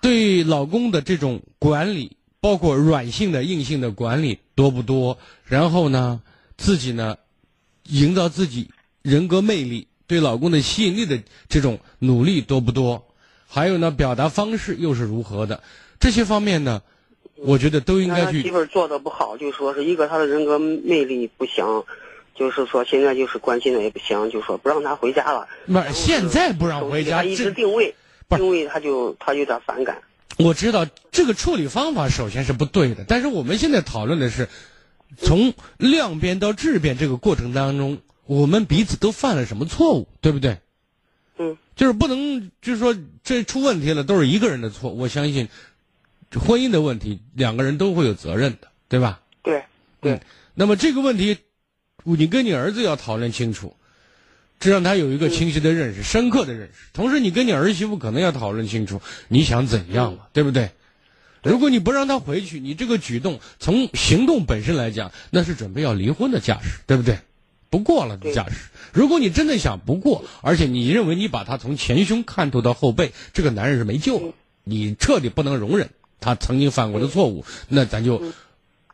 [0.00, 5.18] 对老公的这种管理，包括软性的、硬性的管理多不多？
[5.44, 6.22] 然后呢，
[6.56, 7.16] 自己呢，
[7.84, 8.70] 营造自己
[9.02, 13.06] 人格魅力、对老公的吸引力的这种努力多不多？
[13.46, 15.62] 还有呢，表达方式又是如何的？
[15.98, 16.82] 这些方面呢，
[17.40, 18.38] 我觉得都应该去。
[18.38, 21.84] 他媳妇儿做的不好，就说是一个他的人格魅力不行，
[22.34, 25.46] 就是说现在就是关心的也不行，就说不让他回家了。
[25.66, 27.94] 不是现在不让回家，他一直定位，
[28.28, 30.02] 定位他就他有点反感。
[30.38, 34.48] 我知道这个处理方法首先是不对的，但是我们现在讨论的是
[35.16, 40.58] 从量变到质变这个过程当中，我们彼此都犯了什么错误，对不对？
[41.38, 45.48] 嗯，就是不能就是说这出问题了都是一个人的错，我相信
[46.32, 49.20] 婚姻的问题两个人都会有责任的，对吧？
[49.42, 49.62] 对，
[50.00, 50.20] 对。
[50.54, 51.38] 那么这个问题，
[52.04, 53.76] 你跟你儿子要讨论清楚，
[54.58, 56.88] 这让他有一个清晰的认识、深刻的认识。
[56.92, 60.70] 同时，你跟你儿媳妇可能要讨论清楚你想怎样嘛，对不对？
[61.44, 67.20] 如果你不让他回去，你这个举动从行动本身来讲，那是准备要离婚的架势，对不对？
[67.70, 68.56] 不过了的架势。
[68.92, 74.32] 如果你真的想不过，而且你认为你把他从前胸看透到后背，这个男人是没救了，
[74.64, 75.90] 你彻底不能容忍
[76.20, 78.22] 他曾经犯过的错误，那咱就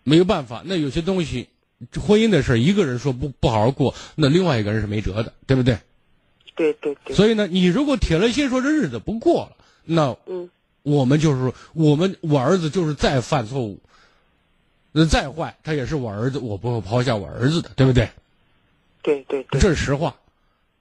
[0.02, 0.62] 没有办法。
[0.64, 1.48] 那有些东西，
[2.00, 5.78] 婚姻的事儿一个人说不不好好过，那另外一个人是没辙的，对不对？
[6.54, 7.16] 对对对。
[7.16, 10.48] 所以呢，你如果铁了心说这日子不过了，那嗯，
[10.82, 13.80] 我们就是说，我们我儿子就是再犯错误，
[14.92, 18.08] 那再坏，他也是我儿子，我不会抛下我儿子的，对不对？
[19.02, 19.60] 对对对。
[19.60, 20.14] 这是实话。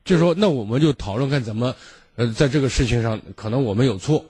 [0.06, 1.76] 就说那我们就讨论看怎么，
[2.18, 4.26] 呃，在这个事情上可能我们有错，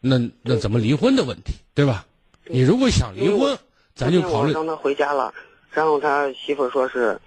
[0.00, 2.06] 那那怎么离婚的问题，对吧？
[2.46, 3.56] 你如果想离婚，
[3.94, 4.52] 咱就考虑。
[4.52, 5.32] 让他回家了，
[5.70, 7.20] 然后他媳妇说是，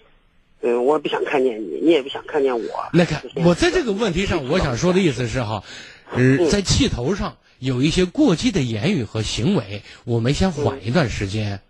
[0.61, 2.67] 嗯，我不想看见你，你也不想看见我。
[2.91, 5.63] 那看我在这个问题上，我想说的意思是哈，
[6.11, 11.61] 呃，在气头上有一些过激的言语和行为，我们先缓一段时间，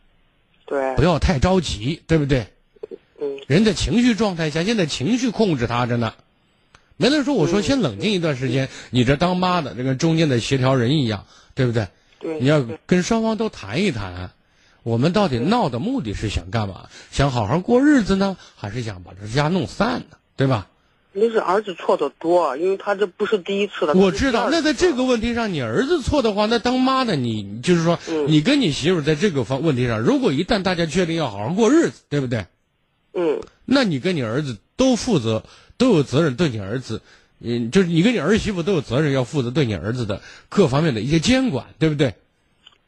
[0.65, 2.47] 对，不要太着急，对不对？
[3.21, 6.13] 嗯，人的情绪状态下，现在情绪控制他着呢。
[6.97, 11.25] 没人说，我说先冷静一段时间，你这当妈的，这跟中间的协调人一样，
[11.55, 11.87] 对不对？
[12.19, 14.31] 对，你要跟双方都谈一谈，
[14.83, 16.87] 我们到底闹的目的是想干嘛？
[17.11, 20.17] 想好好过日子呢，还是想把这家弄散呢？
[20.35, 20.67] 对吧？
[21.15, 23.93] 那是儿子错的多，因为他这不是第一次了。
[23.93, 32.47] 我知道，那在这个问题上，你儿子错的话，那当妈的你就是说，嗯、你跟你媳妇在这个方问题上，如果一旦大家确定要好好过日子，对不对？
[33.13, 35.43] 嗯，那你跟你儿子都负责，
[35.83, 37.01] 都有责任对你儿子，
[37.41, 42.15] 嗯，就是你跟你儿媳妇都有责任要负责对你儿子的各方面的一些监管，对不对？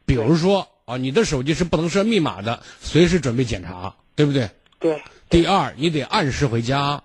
[0.06, 4.50] 比如说啊，你的手机是不能设密码的，随时准备检查，对不对？
[4.80, 5.02] 对。
[5.30, 7.04] 第二，你得按时回家；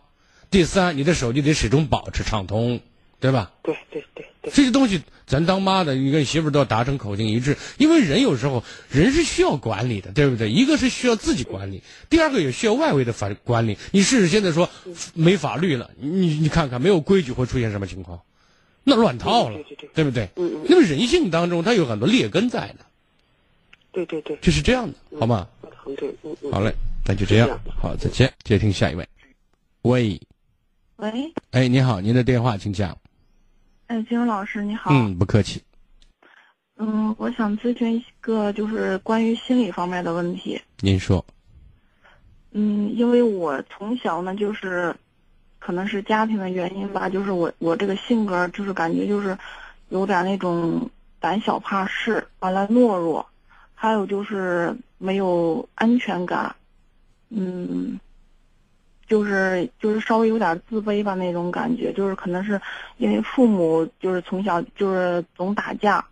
[0.49, 2.81] 第三，你的手机得始终保持畅通，
[3.21, 3.53] 对吧？
[3.63, 4.51] 对对对对。
[4.53, 10.51] 这些东西，咱当妈的，你跟媳妇都要达成口径一致，因为人有时候人是需要管理的，对不对？
[10.51, 13.77] 一个是需要自己管理，第二个也需要外围的法管理。
[13.93, 14.69] 你试试现在说
[15.15, 18.19] 没法律了，你你看看没有规矩会出现什么情况？
[18.83, 20.25] 那乱套了，对对对对不对？
[20.37, 20.67] 嗯嗯。
[20.67, 22.87] 那么人性当中它有很多劣根在的。
[23.93, 24.39] 对对对。
[24.41, 25.47] 就是这样的，好吗？
[25.85, 26.51] 嗯，对，嗯嗯。
[26.51, 26.73] 好嘞，
[27.05, 28.33] 那就这样，好，再见。
[28.43, 29.07] 接听下一位。
[29.83, 30.19] 喂。
[30.97, 31.13] 喂。
[31.51, 32.97] 哎，你好，您的电话请讲。
[33.91, 34.93] 哎，金融老师你好。
[34.93, 35.61] 嗯，不客气。
[36.77, 40.61] 嗯，我想咨询一个就是关于心理方面的问题。
[40.79, 41.25] 您说。
[42.53, 44.95] 嗯，因为我从小呢，就是
[45.59, 49.37] 可能是家庭的原因吧，就是我我这个性格就是感觉就是
[49.89, 50.89] 有点那种
[51.19, 53.27] 胆小怕事，完了懦弱，
[53.75, 56.55] 还有就是没有安全感，
[57.31, 57.99] 嗯。
[59.11, 62.61] 就是就是稍微有点自卑吧那种感觉，就是可能是
[62.97, 66.07] 因为父母就是从小就是总打架，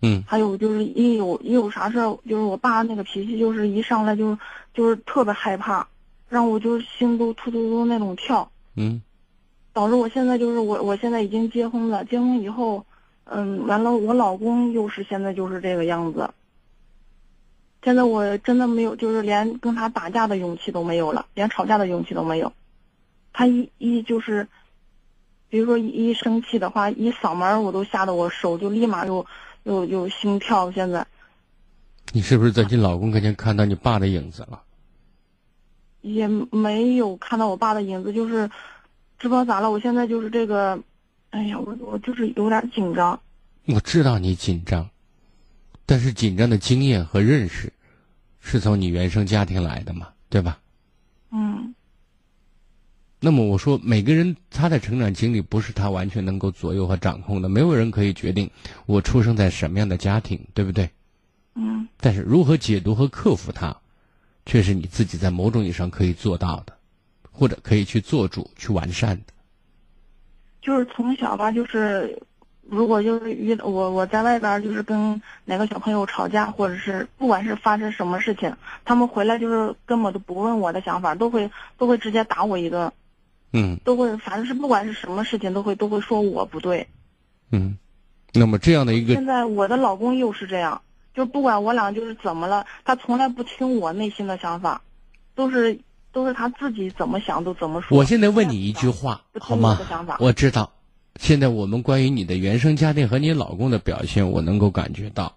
[0.00, 0.22] 嗯。
[0.24, 4.38] 还有就是一有一有啥事儿，就是我爸那个脾气，就是一上来就
[4.72, 5.88] 就是特别害怕，
[6.28, 9.02] 让我就是心都突突突那种跳，嗯。
[9.72, 12.86] 导致我现在就是我我现在已经结婚了，结婚以后，
[13.24, 16.30] 嗯，完了我老公又是现在就是这个样子。
[17.84, 22.50] 现在我真的没有，就是连跟他打架的勇气都没有了，连吵架的勇气都没有。
[23.32, 24.48] 他一一就是，
[25.50, 29.26] 比如说一一生气的话，一嗓门儿我都吓得我手就立马又
[29.64, 30.72] 又又心跳。
[30.72, 31.06] 现在
[32.12, 34.62] 你是不是在你老公跟前看到你爸的影子了？
[36.00, 38.48] 也没有看到我爸的影子，就是，
[39.18, 39.70] 知不知道咋了？
[39.70, 40.78] 我现在就是这个，
[41.30, 43.20] 哎呀，我我就是有点紧张。
[43.66, 44.88] 我知道你紧张，
[45.86, 47.72] 但是紧张的经验和认识，
[48.40, 50.58] 是从你原生家庭来的嘛，对吧？
[51.30, 51.74] 嗯
[53.20, 58.50] 那么我说，每个人他的成长经历不是他完全能够左右和掌控的，没有人可以决定
[58.84, 60.90] 我出生在什么样的家庭，对不对？
[61.54, 63.74] 嗯但是如何解读和克服它，
[64.44, 66.76] 却是你自己在某种意义上可以做到的，
[67.30, 69.32] 或者可以去做主、去完善的。
[70.60, 72.20] 就是从小吧，就是
[72.68, 82.90] 如果就是遇到我我在外边儿就是跟哪个小朋友吵架，或者是不管是发生什么事情，他们回来就是根本都不问我的想法，都会都会直接打我一顿，
[83.52, 86.88] 嗯都会反正是不管是什么事情都会都会说我不对。
[87.50, 87.76] 嗯，
[88.32, 90.80] 那么这样的一个现在我的老公又是这样，
[91.14, 94.80] 就不管我俩就是怎么了，他从来不听我内心的想法，
[95.34, 95.78] 都是
[96.12, 97.98] 都是他自己怎么想都怎么说。
[97.98, 99.78] 我现在问你一句话，好吗？
[100.18, 100.72] 我知道，
[101.20, 105.34] 现在我们关于你的原生家庭和你老公的表现，我能够感觉到，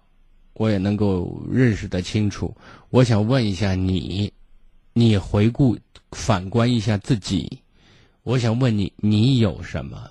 [0.54, 2.54] 我也能够认识得清楚。
[2.90, 4.32] 我想问一下你，
[4.92, 5.78] 你回顾
[6.12, 7.60] 反观一下自己，
[8.22, 10.10] 我想问你，你有什么？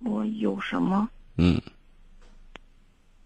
[0.00, 1.08] 我有什么？
[1.36, 1.60] 嗯，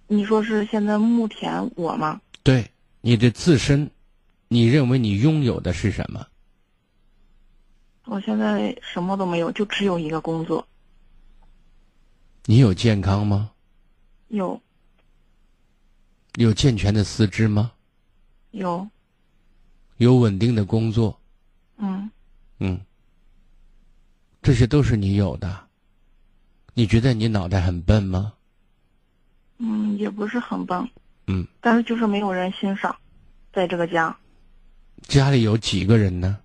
[0.06, 2.20] 你说是现在目前我吗？
[2.42, 2.64] 对
[3.00, 3.90] 你的自身，
[4.48, 6.24] 你认为你拥有的是什么？
[8.10, 10.66] 我现在什么都没有，就只有一个工作。
[12.46, 13.50] 你有健康吗？
[14.28, 14.58] 有
[16.36, 17.70] 有健全的四肢吗？
[18.52, 18.88] 有，
[19.98, 21.20] 有稳定的工作？
[21.76, 22.10] 嗯，
[22.60, 22.80] 嗯，
[24.40, 25.68] 这些都是你有的。
[26.72, 28.32] 你觉得你脑袋很笨吗？
[29.58, 30.88] 嗯，也不是很笨，
[31.26, 32.96] 嗯，但是就是没有人欣赏，
[33.52, 34.16] 在这个家。
[35.02, 36.38] 家里有几个人呢？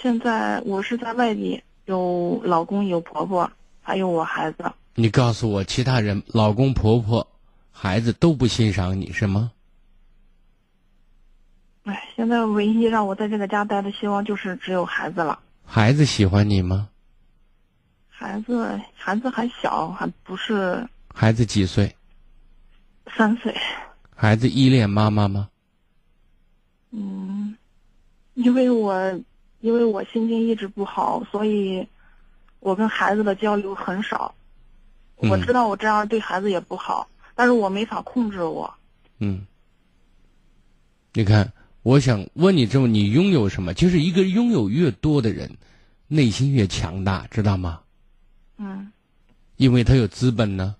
[0.00, 4.72] 现在我是在外地，有老公，有婆婆，还有我孩子。
[4.94, 7.26] 你告诉我，其他人，老公、婆婆、
[7.72, 9.50] 孩子都不欣赏你是吗？
[11.84, 15.38] 哎，现在唯一让我在这个家待的希望就是只有孩子了。
[15.64, 16.88] 孩子喜欢你吗？
[18.08, 21.94] 孩子，孩子还小，还不是孩子几岁？
[23.16, 23.54] 三岁。
[24.14, 25.48] 孩子依恋妈妈吗？
[26.90, 27.56] 嗯，
[28.34, 28.94] 因为我
[29.64, 31.88] 因为我心情一直不好，所以
[32.60, 34.34] 我跟孩子的交流很少。
[35.16, 38.74] 我知道我这样对孩子也不好，但是我没法控制我。
[39.20, 39.46] 嗯，
[41.14, 41.50] 你看，
[41.82, 43.72] 我想问你这么，你拥有什么？
[43.72, 45.50] 就是一个拥有越多的人，
[46.08, 47.80] 内心越强大，知道吗？
[48.58, 48.92] 嗯
[49.56, 50.76] 因为他有资本呢，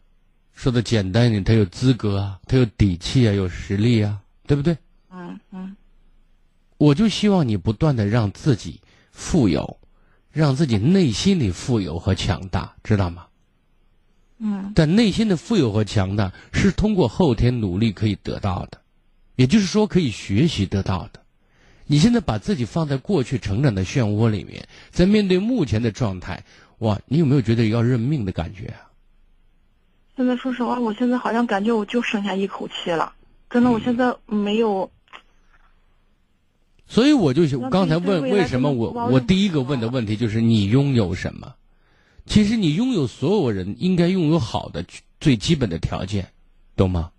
[0.53, 4.77] 说的简单一点，他有资格啊，他有底气啊，有实力啊，对不对？
[5.11, 5.75] 嗯嗯
[6.77, 9.79] 我就希望你不断的让自己富有，
[10.33, 13.27] 让自己内心里富有和强大，知道吗？
[14.39, 18.81] 嗯但内心的富有和强大是通过后天努力可以得到的，
[19.37, 21.21] 也就是说可以学习得到的。
[21.87, 26.43] 你现在把自己放在过去成长的漩涡里面，在面对目前的状态，
[26.79, 28.91] 哇，你有没有觉得要认命的感觉啊？
[30.17, 33.15] 现在说实话，我现在好像感觉我就剩下一口气了。
[33.49, 34.91] 真的，我现在没有。
[36.87, 41.55] 所以我就那刚才问为什么我我第一个问的问题就是你拥有什么？
[42.27, 44.85] 其实你拥有所有人应该拥有好的
[45.21, 46.33] 最基本的条件，
[46.77, 47.11] 懂吗？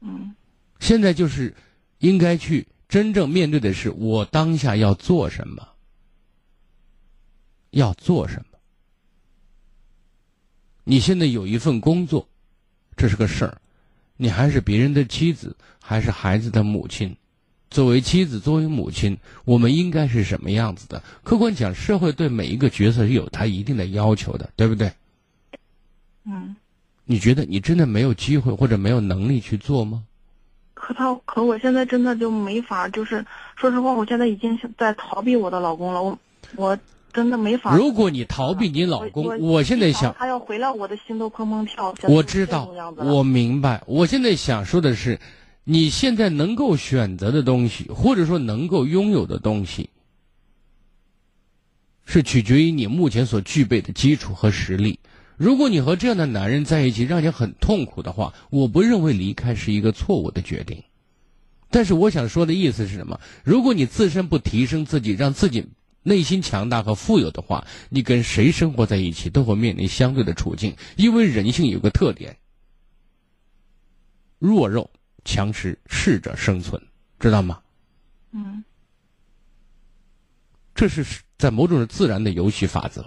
[0.00, 0.34] 嗯
[0.78, 1.54] 现在就是
[1.98, 5.68] 应该去真正面对的是我当下要做什么，
[7.70, 8.58] 要做什么。
[10.84, 12.26] 你现在有一份工作，
[12.96, 13.60] 这是个事儿，
[14.16, 17.14] 你还是别人的妻子，还是孩子的母亲？
[17.70, 21.02] 作为妻子，作为母亲，我们应该是什么样子的？
[21.22, 24.92] 客观讲，社会对每一个角色是有他一定的要求的，对不对？
[26.26, 26.56] 嗯，
[27.04, 30.02] 你觉得你真的没有机会或者没有能力去做吗？
[30.74, 36.02] 可他可我现在真的就没法，就是说实话，我现在已经在逃避我的老公了。
[36.02, 36.18] 我
[36.56, 36.76] 我
[37.12, 37.76] 真的没法。
[37.76, 41.94] 如果你逃避你老公，我现在想他要回来，我的心都砰砰跳。
[42.08, 43.82] 我知道，我明白。
[43.86, 45.20] 我现在想说的是，
[45.64, 49.90] 你现在能够选择的东西，或者说能够拥有的东西，
[52.04, 54.98] 是取决于你目前所具备的基础和实力。
[55.36, 60.82] 如果你和这样的男人在一起让你很痛苦的话，我不认为离开是一个错误的决定。
[61.70, 63.20] 但是我想说的意思是什么？
[63.44, 65.68] 如果你自身不提升自己，让自己
[66.02, 70.74] 内心强大和富有的话，你跟谁生活在一起都会面临相对的处境。
[70.96, 72.36] 因为人性有个特点：
[74.38, 74.90] 弱肉
[75.24, 76.80] 强食，适者生存，
[77.18, 77.60] 知道吗？
[78.32, 78.64] 嗯，
[80.74, 81.04] 这是
[81.38, 83.04] 在某种自然的游戏法则。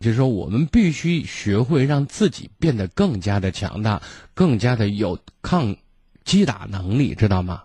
[0.00, 4.02] 就是说，我们必须学会让自己变得更加的强大，
[4.34, 5.76] 更加的有抗。
[6.24, 7.64] 击打能力知道吗？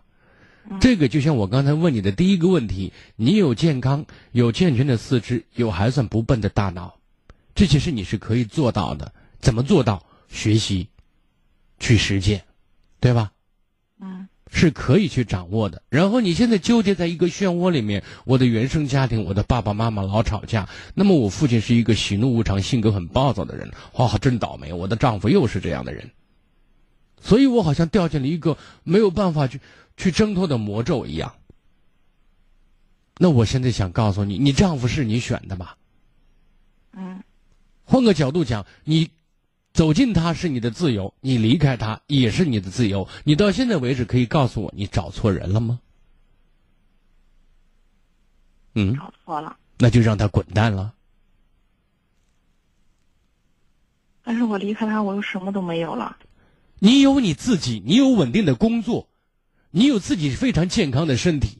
[0.80, 6.98] 这个就像我刚才问你的第一个问题：你有健康、有健全的四肢，有还算不笨的大脑，
[7.54, 9.14] 这些是你是可以做到的。
[9.42, 10.02] 怎么做到？
[10.30, 10.88] 学习，
[11.78, 12.46] 去实践，
[13.04, 13.34] 对吧？
[14.00, 15.84] 嗯，是可以去掌握的。
[15.90, 24.72] 然后你现在纠结在一个漩涡里面，我的原生家庭，我的爸爸妈妈老吵架，那么我父亲是一个喜怒无常、性格很暴躁的人，哇，真倒霉！
[24.72, 26.10] 我的丈夫又是这样的人。
[27.20, 29.60] 所以我好像掉进了一个没有办法去
[29.98, 31.36] 去挣脱的魔咒一样。
[33.18, 35.76] 那我现在想告诉你，你丈夫是你选的吧？
[36.94, 37.22] 嗯。
[37.84, 39.10] 换个角度讲，你
[39.74, 43.08] 走进他是你的自由，你离开他也是你的自由。
[43.24, 45.80] 你到现在为止可以告诉我，你找错人了吗？
[48.76, 48.96] 嗯。
[48.96, 49.58] 找错了。
[49.80, 50.94] 那就让他滚蛋了。
[54.24, 56.18] 但是我离开他，我又什么都没有了。
[56.80, 59.10] 你有你自己，你有稳定的工作，
[59.72, 61.58] 你有自己非常健康的身体，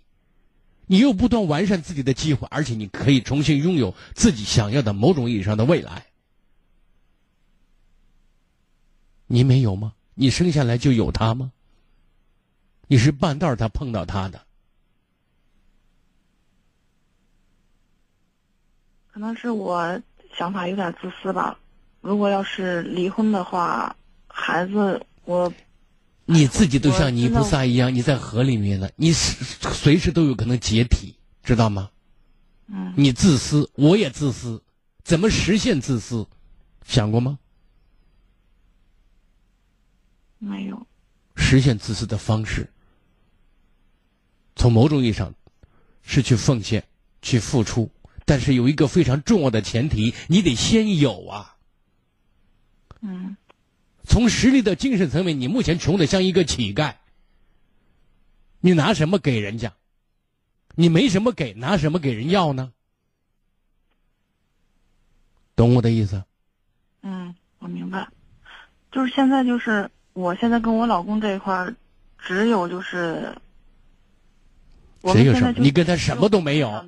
[0.86, 6.06] 你又不断完善自己的计划，而且你可以重新拥有自己想要的某种意义上的未来。
[9.34, 9.94] 你没有吗？
[10.14, 11.52] 你生下来就有他吗？
[12.86, 14.40] 你是半道他碰到他的？
[19.12, 20.00] 可能是我
[20.38, 21.58] 想法有点自私吧。
[22.02, 23.96] 如果要是离婚的话，
[24.28, 25.04] 孩子。
[25.26, 25.52] 我，
[26.26, 31.90] 你自己都像泥菩萨一样，你在河里面呢，你随时都有可能解体，知道吗？
[32.68, 32.94] 嗯。
[32.96, 34.62] 你自私，我也自私，
[35.04, 36.28] 怎么实现自私？
[36.86, 37.40] 想过吗？
[40.44, 40.88] 没有。
[41.36, 42.70] 实现自私的方式，
[44.56, 45.34] 从某种意义上，
[46.02, 46.84] 是去奉献、
[47.22, 47.90] 去付出，
[48.26, 51.58] 但是有一个非常重要的前提，你得先有啊。
[53.02, 53.36] 嗯。
[54.06, 56.96] 从实力的精神层面，你目前穷的像一个乞丐。
[58.60, 59.74] 你拿什么给人家？
[60.76, 62.74] 你没什么给，拿什么给人要呢？
[65.56, 66.24] 懂我的意思？
[67.02, 68.08] 嗯，我明白。
[68.92, 71.76] 就是现在，就是我现在跟我老公这一块儿，
[72.18, 73.36] 只有就是，
[75.04, 75.54] 只有什么？
[75.58, 76.86] 你跟他什么都没有。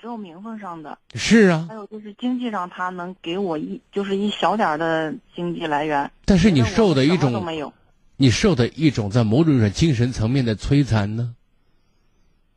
[0.00, 0.98] 只有名分上的。
[1.14, 1.66] 是啊。
[1.68, 6.10] 还有就是经济上，他能给我一就是一小点的经济来源。
[6.24, 7.72] 但是你受的一种，
[8.16, 11.34] 你受的一种在某种上精神层面的摧残呢？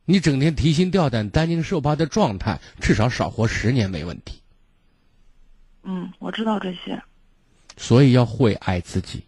[0.04, 4.40] 你整天提心吊胆、担惊受怕的状态，至少少活十年没问题。
[5.84, 7.02] 嗯，我知道这些。
[7.76, 9.24] 所以要会爱自己，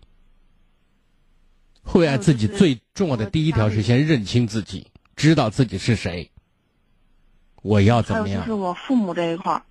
[1.82, 4.86] 会爱自己最重要的第一条是先认清自己，
[5.16, 6.30] 知道自己是谁。
[7.62, 8.40] 我要怎么样？
[8.40, 9.62] 就是我父母这一块儿，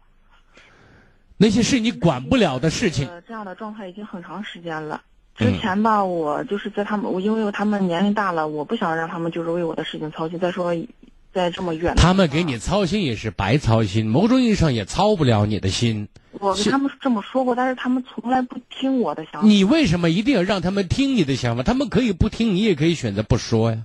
[1.38, 3.10] 那些是你管不了的事情。
[3.28, 5.02] 这样的状态已经很长时间了。
[5.36, 10.38] 之前吧，我就是在他们，我因为他们年龄大了，我不想让他们就是为我的事情操心。
[10.38, 10.74] 再说，
[11.34, 16.08] 在这么远，他们给你操心也是白操心，某种意义上也操不了你的心。
[16.40, 19.48] 我跟他们这么说过，但是他们从来不听我的想法。
[19.48, 21.64] 你为什么一定要让他们听你的想法？
[21.64, 23.84] 他们可以不听，你也可以选择不说呀。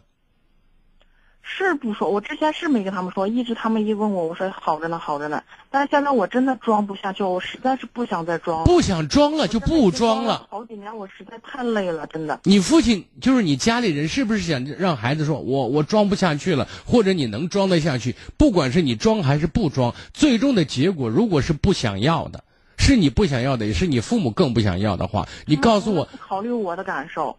[1.46, 5.42] 是不说，我之前是没跟他们说，一直他们一问我，我说好着呢，好着呢。
[5.70, 8.64] 但是现在我真的装不下去，我实在是不想再装。
[8.64, 10.46] 不想装了就不装了。
[10.50, 12.40] 好几年，我实在太累了，真的。
[12.44, 18.16] 你父亲就是你家里人，是不是想让孩子说，我我装不下去了，或者你能装得下去？
[18.38, 22.42] 不管是你装还是不装，最终的结果如果是不想要的，
[22.78, 26.08] 是你不想要的，也是你父母更不想要的话，你告诉我。
[26.26, 27.36] 考虑我的感受。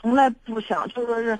[0.00, 1.38] 从来不想，就说是，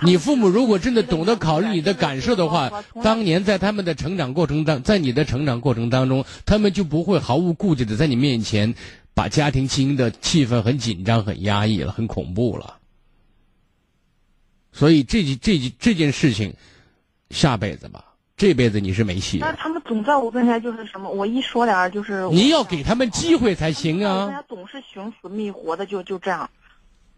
[0.00, 8.74] 你父母如果真的懂得考虑你的感受的话，当年在他们的成长过程当，在你的成长过程当中，他们就不会毫无顾忌的在你面前，
[9.14, 12.78] 把家庭经营的气氛很紧张、很压抑了，很恐怖了。
[14.72, 16.54] 所以这这这件事情，
[17.30, 18.04] 下辈子吧，
[18.36, 19.46] 这辈子你是没戏了。
[19.46, 24.26] 但是他们总在我跟前就是什么，我一说点儿就是你要给他们机会才行啊！
[24.26, 26.50] 人家总是寻死觅活的，就就这样。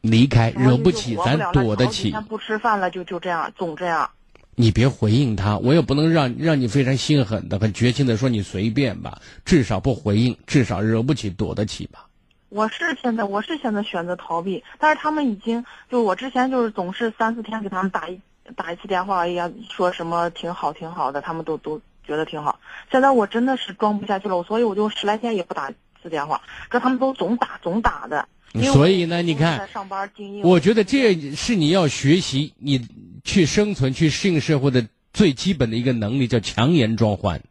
[0.05, 1.89] 离开惹不起，咱躲得起。
[1.89, 4.11] 好几天不吃饭了，就就这样，总这样。
[4.55, 12.07] 你别回应他，我也不能让让你非常心狠的、很绝情的说你随便吧，至少不回应，至少惹不起，躲得起吧。
[12.51, 18.21] 我是现在，我是现在选择逃避，但是他们已经，就我之前就是总是三四天给他们打一
[18.55, 22.61] 打一次电话，哎呀，说什么挺好挺好的，他们都都觉得挺好。
[22.93, 28.29] 现在我真的是装不下去了，所以我就十来天也不打一次电话，这他们都总打总打的。
[28.63, 32.87] 所以呢，你看上班经，我觉得这是你要学习，你
[33.25, 37.43] 去生存、去适应社会的最基本的一个能力，叫强颜装欢。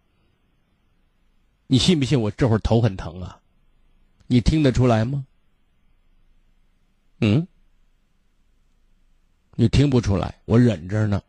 [1.67, 3.39] 你信不信我这会儿头很疼啊？
[4.27, 5.25] 你听得出来吗？
[7.19, 7.47] 嗯？
[9.55, 11.21] 你听不出来，我忍着呢。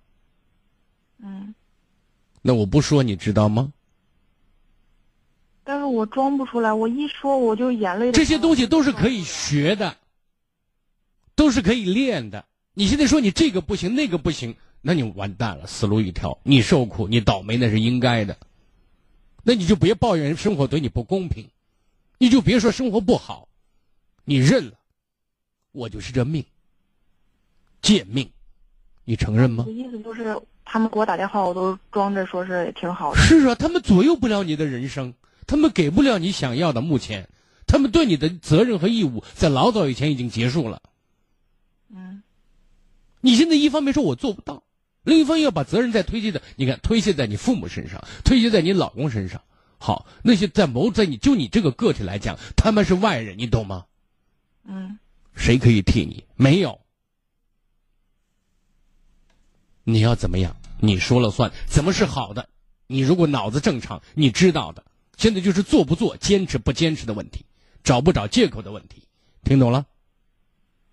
[1.18, 1.54] 嗯，
[2.40, 3.73] 那我不说，你知道吗？
[5.64, 8.12] 但是我装不出来，我一说我就眼泪。
[8.12, 9.96] 这些东西都是可以学的，
[11.34, 12.44] 都是可以练的。
[12.74, 16.38] 你现在说你这个不行，那个不行，那你完蛋了，死路一条。
[16.42, 18.36] 你受苦，你倒霉，那是应该的。
[19.42, 21.48] 那你就别抱怨生活对你不公平，
[22.18, 23.48] 你就别说生活不好，
[24.24, 24.72] 你认了，
[25.72, 26.44] 我就是这命，
[27.80, 28.30] 贱命，
[29.04, 29.72] 你承认吗我？
[29.72, 33.20] 意思就是，他们给我打电话，我都装着说是挺好的。
[33.20, 35.12] 是啊，他们左右不了你的人生，
[35.46, 36.80] 他们给不了你想要的。
[36.80, 37.28] 目前，
[37.66, 40.82] 他们对你的责任和义务在老早以前已经结束了。
[41.94, 42.22] 嗯，
[43.20, 44.62] 你现在一方面说我做不到，
[45.02, 49.40] 另一方面要把责任再推卸的，你看推卸在你父母身上，推卸在你老公身上。
[49.78, 53.84] 好，那些在谋在你就你这个个体来讲，他们是外人，你懂吗？
[54.64, 54.98] 嗯，
[55.34, 56.24] 谁可以替你？
[56.36, 56.80] 没有。
[59.84, 60.56] 你要怎么样？
[60.80, 61.52] 你说了算。
[61.68, 62.48] 怎么是好的？
[62.86, 64.82] 你如果脑子正常，你知道的。
[65.16, 67.44] 现在就是做不做、坚持不坚持的问题，
[67.82, 69.02] 找不找借口的问题。
[69.44, 69.86] 听懂了？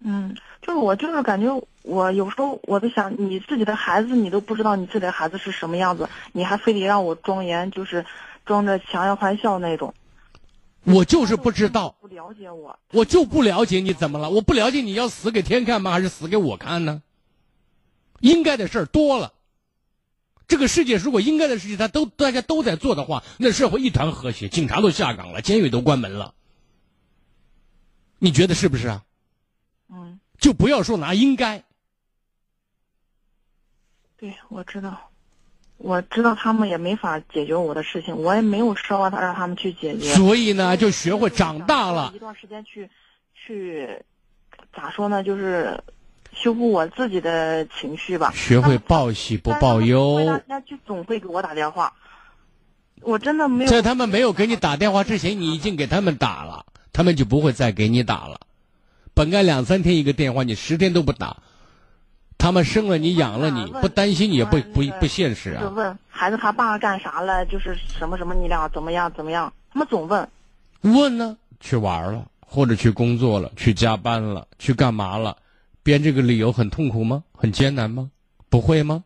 [0.04, 8.06] 嗯，就是我就是感觉我有时候我在想，你自己的孩子你都不知道你自己的孩子是什么样子，你还非得让我庄严，就是
[8.46, 9.94] 装着强颜欢笑那种。
[10.84, 14.30] 我就是不知道，不了解我，我就不了解你怎么了？
[14.32, 15.92] 我不了解你要死给天看吗？
[15.92, 17.04] 还是死给我看呢？
[18.20, 19.34] 应该的事儿多了。
[20.52, 26.34] 这个世界如果应该的事情他都大家都在做的话，那社会一团和谐，警察都下岗了，监狱都关门了。
[28.20, 29.06] 你觉得是不是啊？
[29.90, 31.64] 嗯，就不要说拿应该。
[34.18, 35.10] 对，我知道，
[35.78, 40.14] 我知道他们也没法解决我的事情，我也没有奢望他让他们去解决。
[40.16, 42.20] 所以呢，就学会长大了一。
[42.20, 42.90] 段时间去，
[43.34, 44.04] 去，
[44.76, 45.24] 咋说呢？
[45.24, 45.82] 就是
[46.34, 48.32] 修复我自己的情绪吧。
[48.36, 50.20] 学会报喜不报忧。
[50.48, 51.94] 那就总会给我打电话，
[53.02, 53.70] 我真的没有。
[53.70, 58.40] 在他们没有给你打电话之前，你已经给他们打了，他们就不会再给你打了。
[59.14, 61.38] 本该两三天一个电话，你十天都不打，
[62.38, 65.62] 他们生了你养了你，不担心你也不不不现实啊。
[65.62, 69.52] 就问孩子他爸干啥了，就是什么什么，你俩怎么样怎么样？
[69.74, 70.28] 他们总问。
[70.82, 71.38] 问呢？
[71.60, 75.38] 去玩了，或者去工作了，去加班了，去干嘛了？
[75.84, 77.24] 编这个理由很痛苦吗？
[77.34, 78.12] 很艰难吗？
[78.50, 79.04] 不会吗？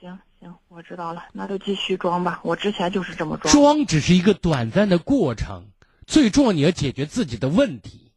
[0.00, 2.40] 行行，我知道了，那就继续装吧。
[2.42, 3.52] 我之前就是这么装。
[3.52, 5.64] 装只是一个短暂的过程，
[6.06, 8.12] 最重要你要解决自己的问题。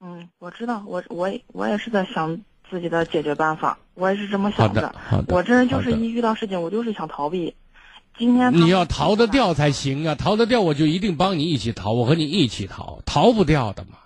[0.00, 2.40] 嗯，我知道，我我我也是在想
[2.70, 7.54] 自己的解决办法，我也是这么想好的好的我这人就是一遇到事情，我就是想逃避。
[8.16, 10.14] 今天你要逃得掉才行啊！
[10.14, 13.98] 逃得掉，我就一定帮你一起逃，我和你一起逃，逃不掉的嘛。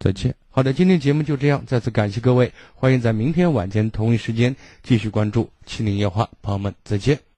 [0.00, 0.34] 再见。
[0.48, 7.29] 好的，今天节目就这样，再次感谢各位，欢迎在明天晚间同一时间继续关注《七零夜话》，朋友们再见。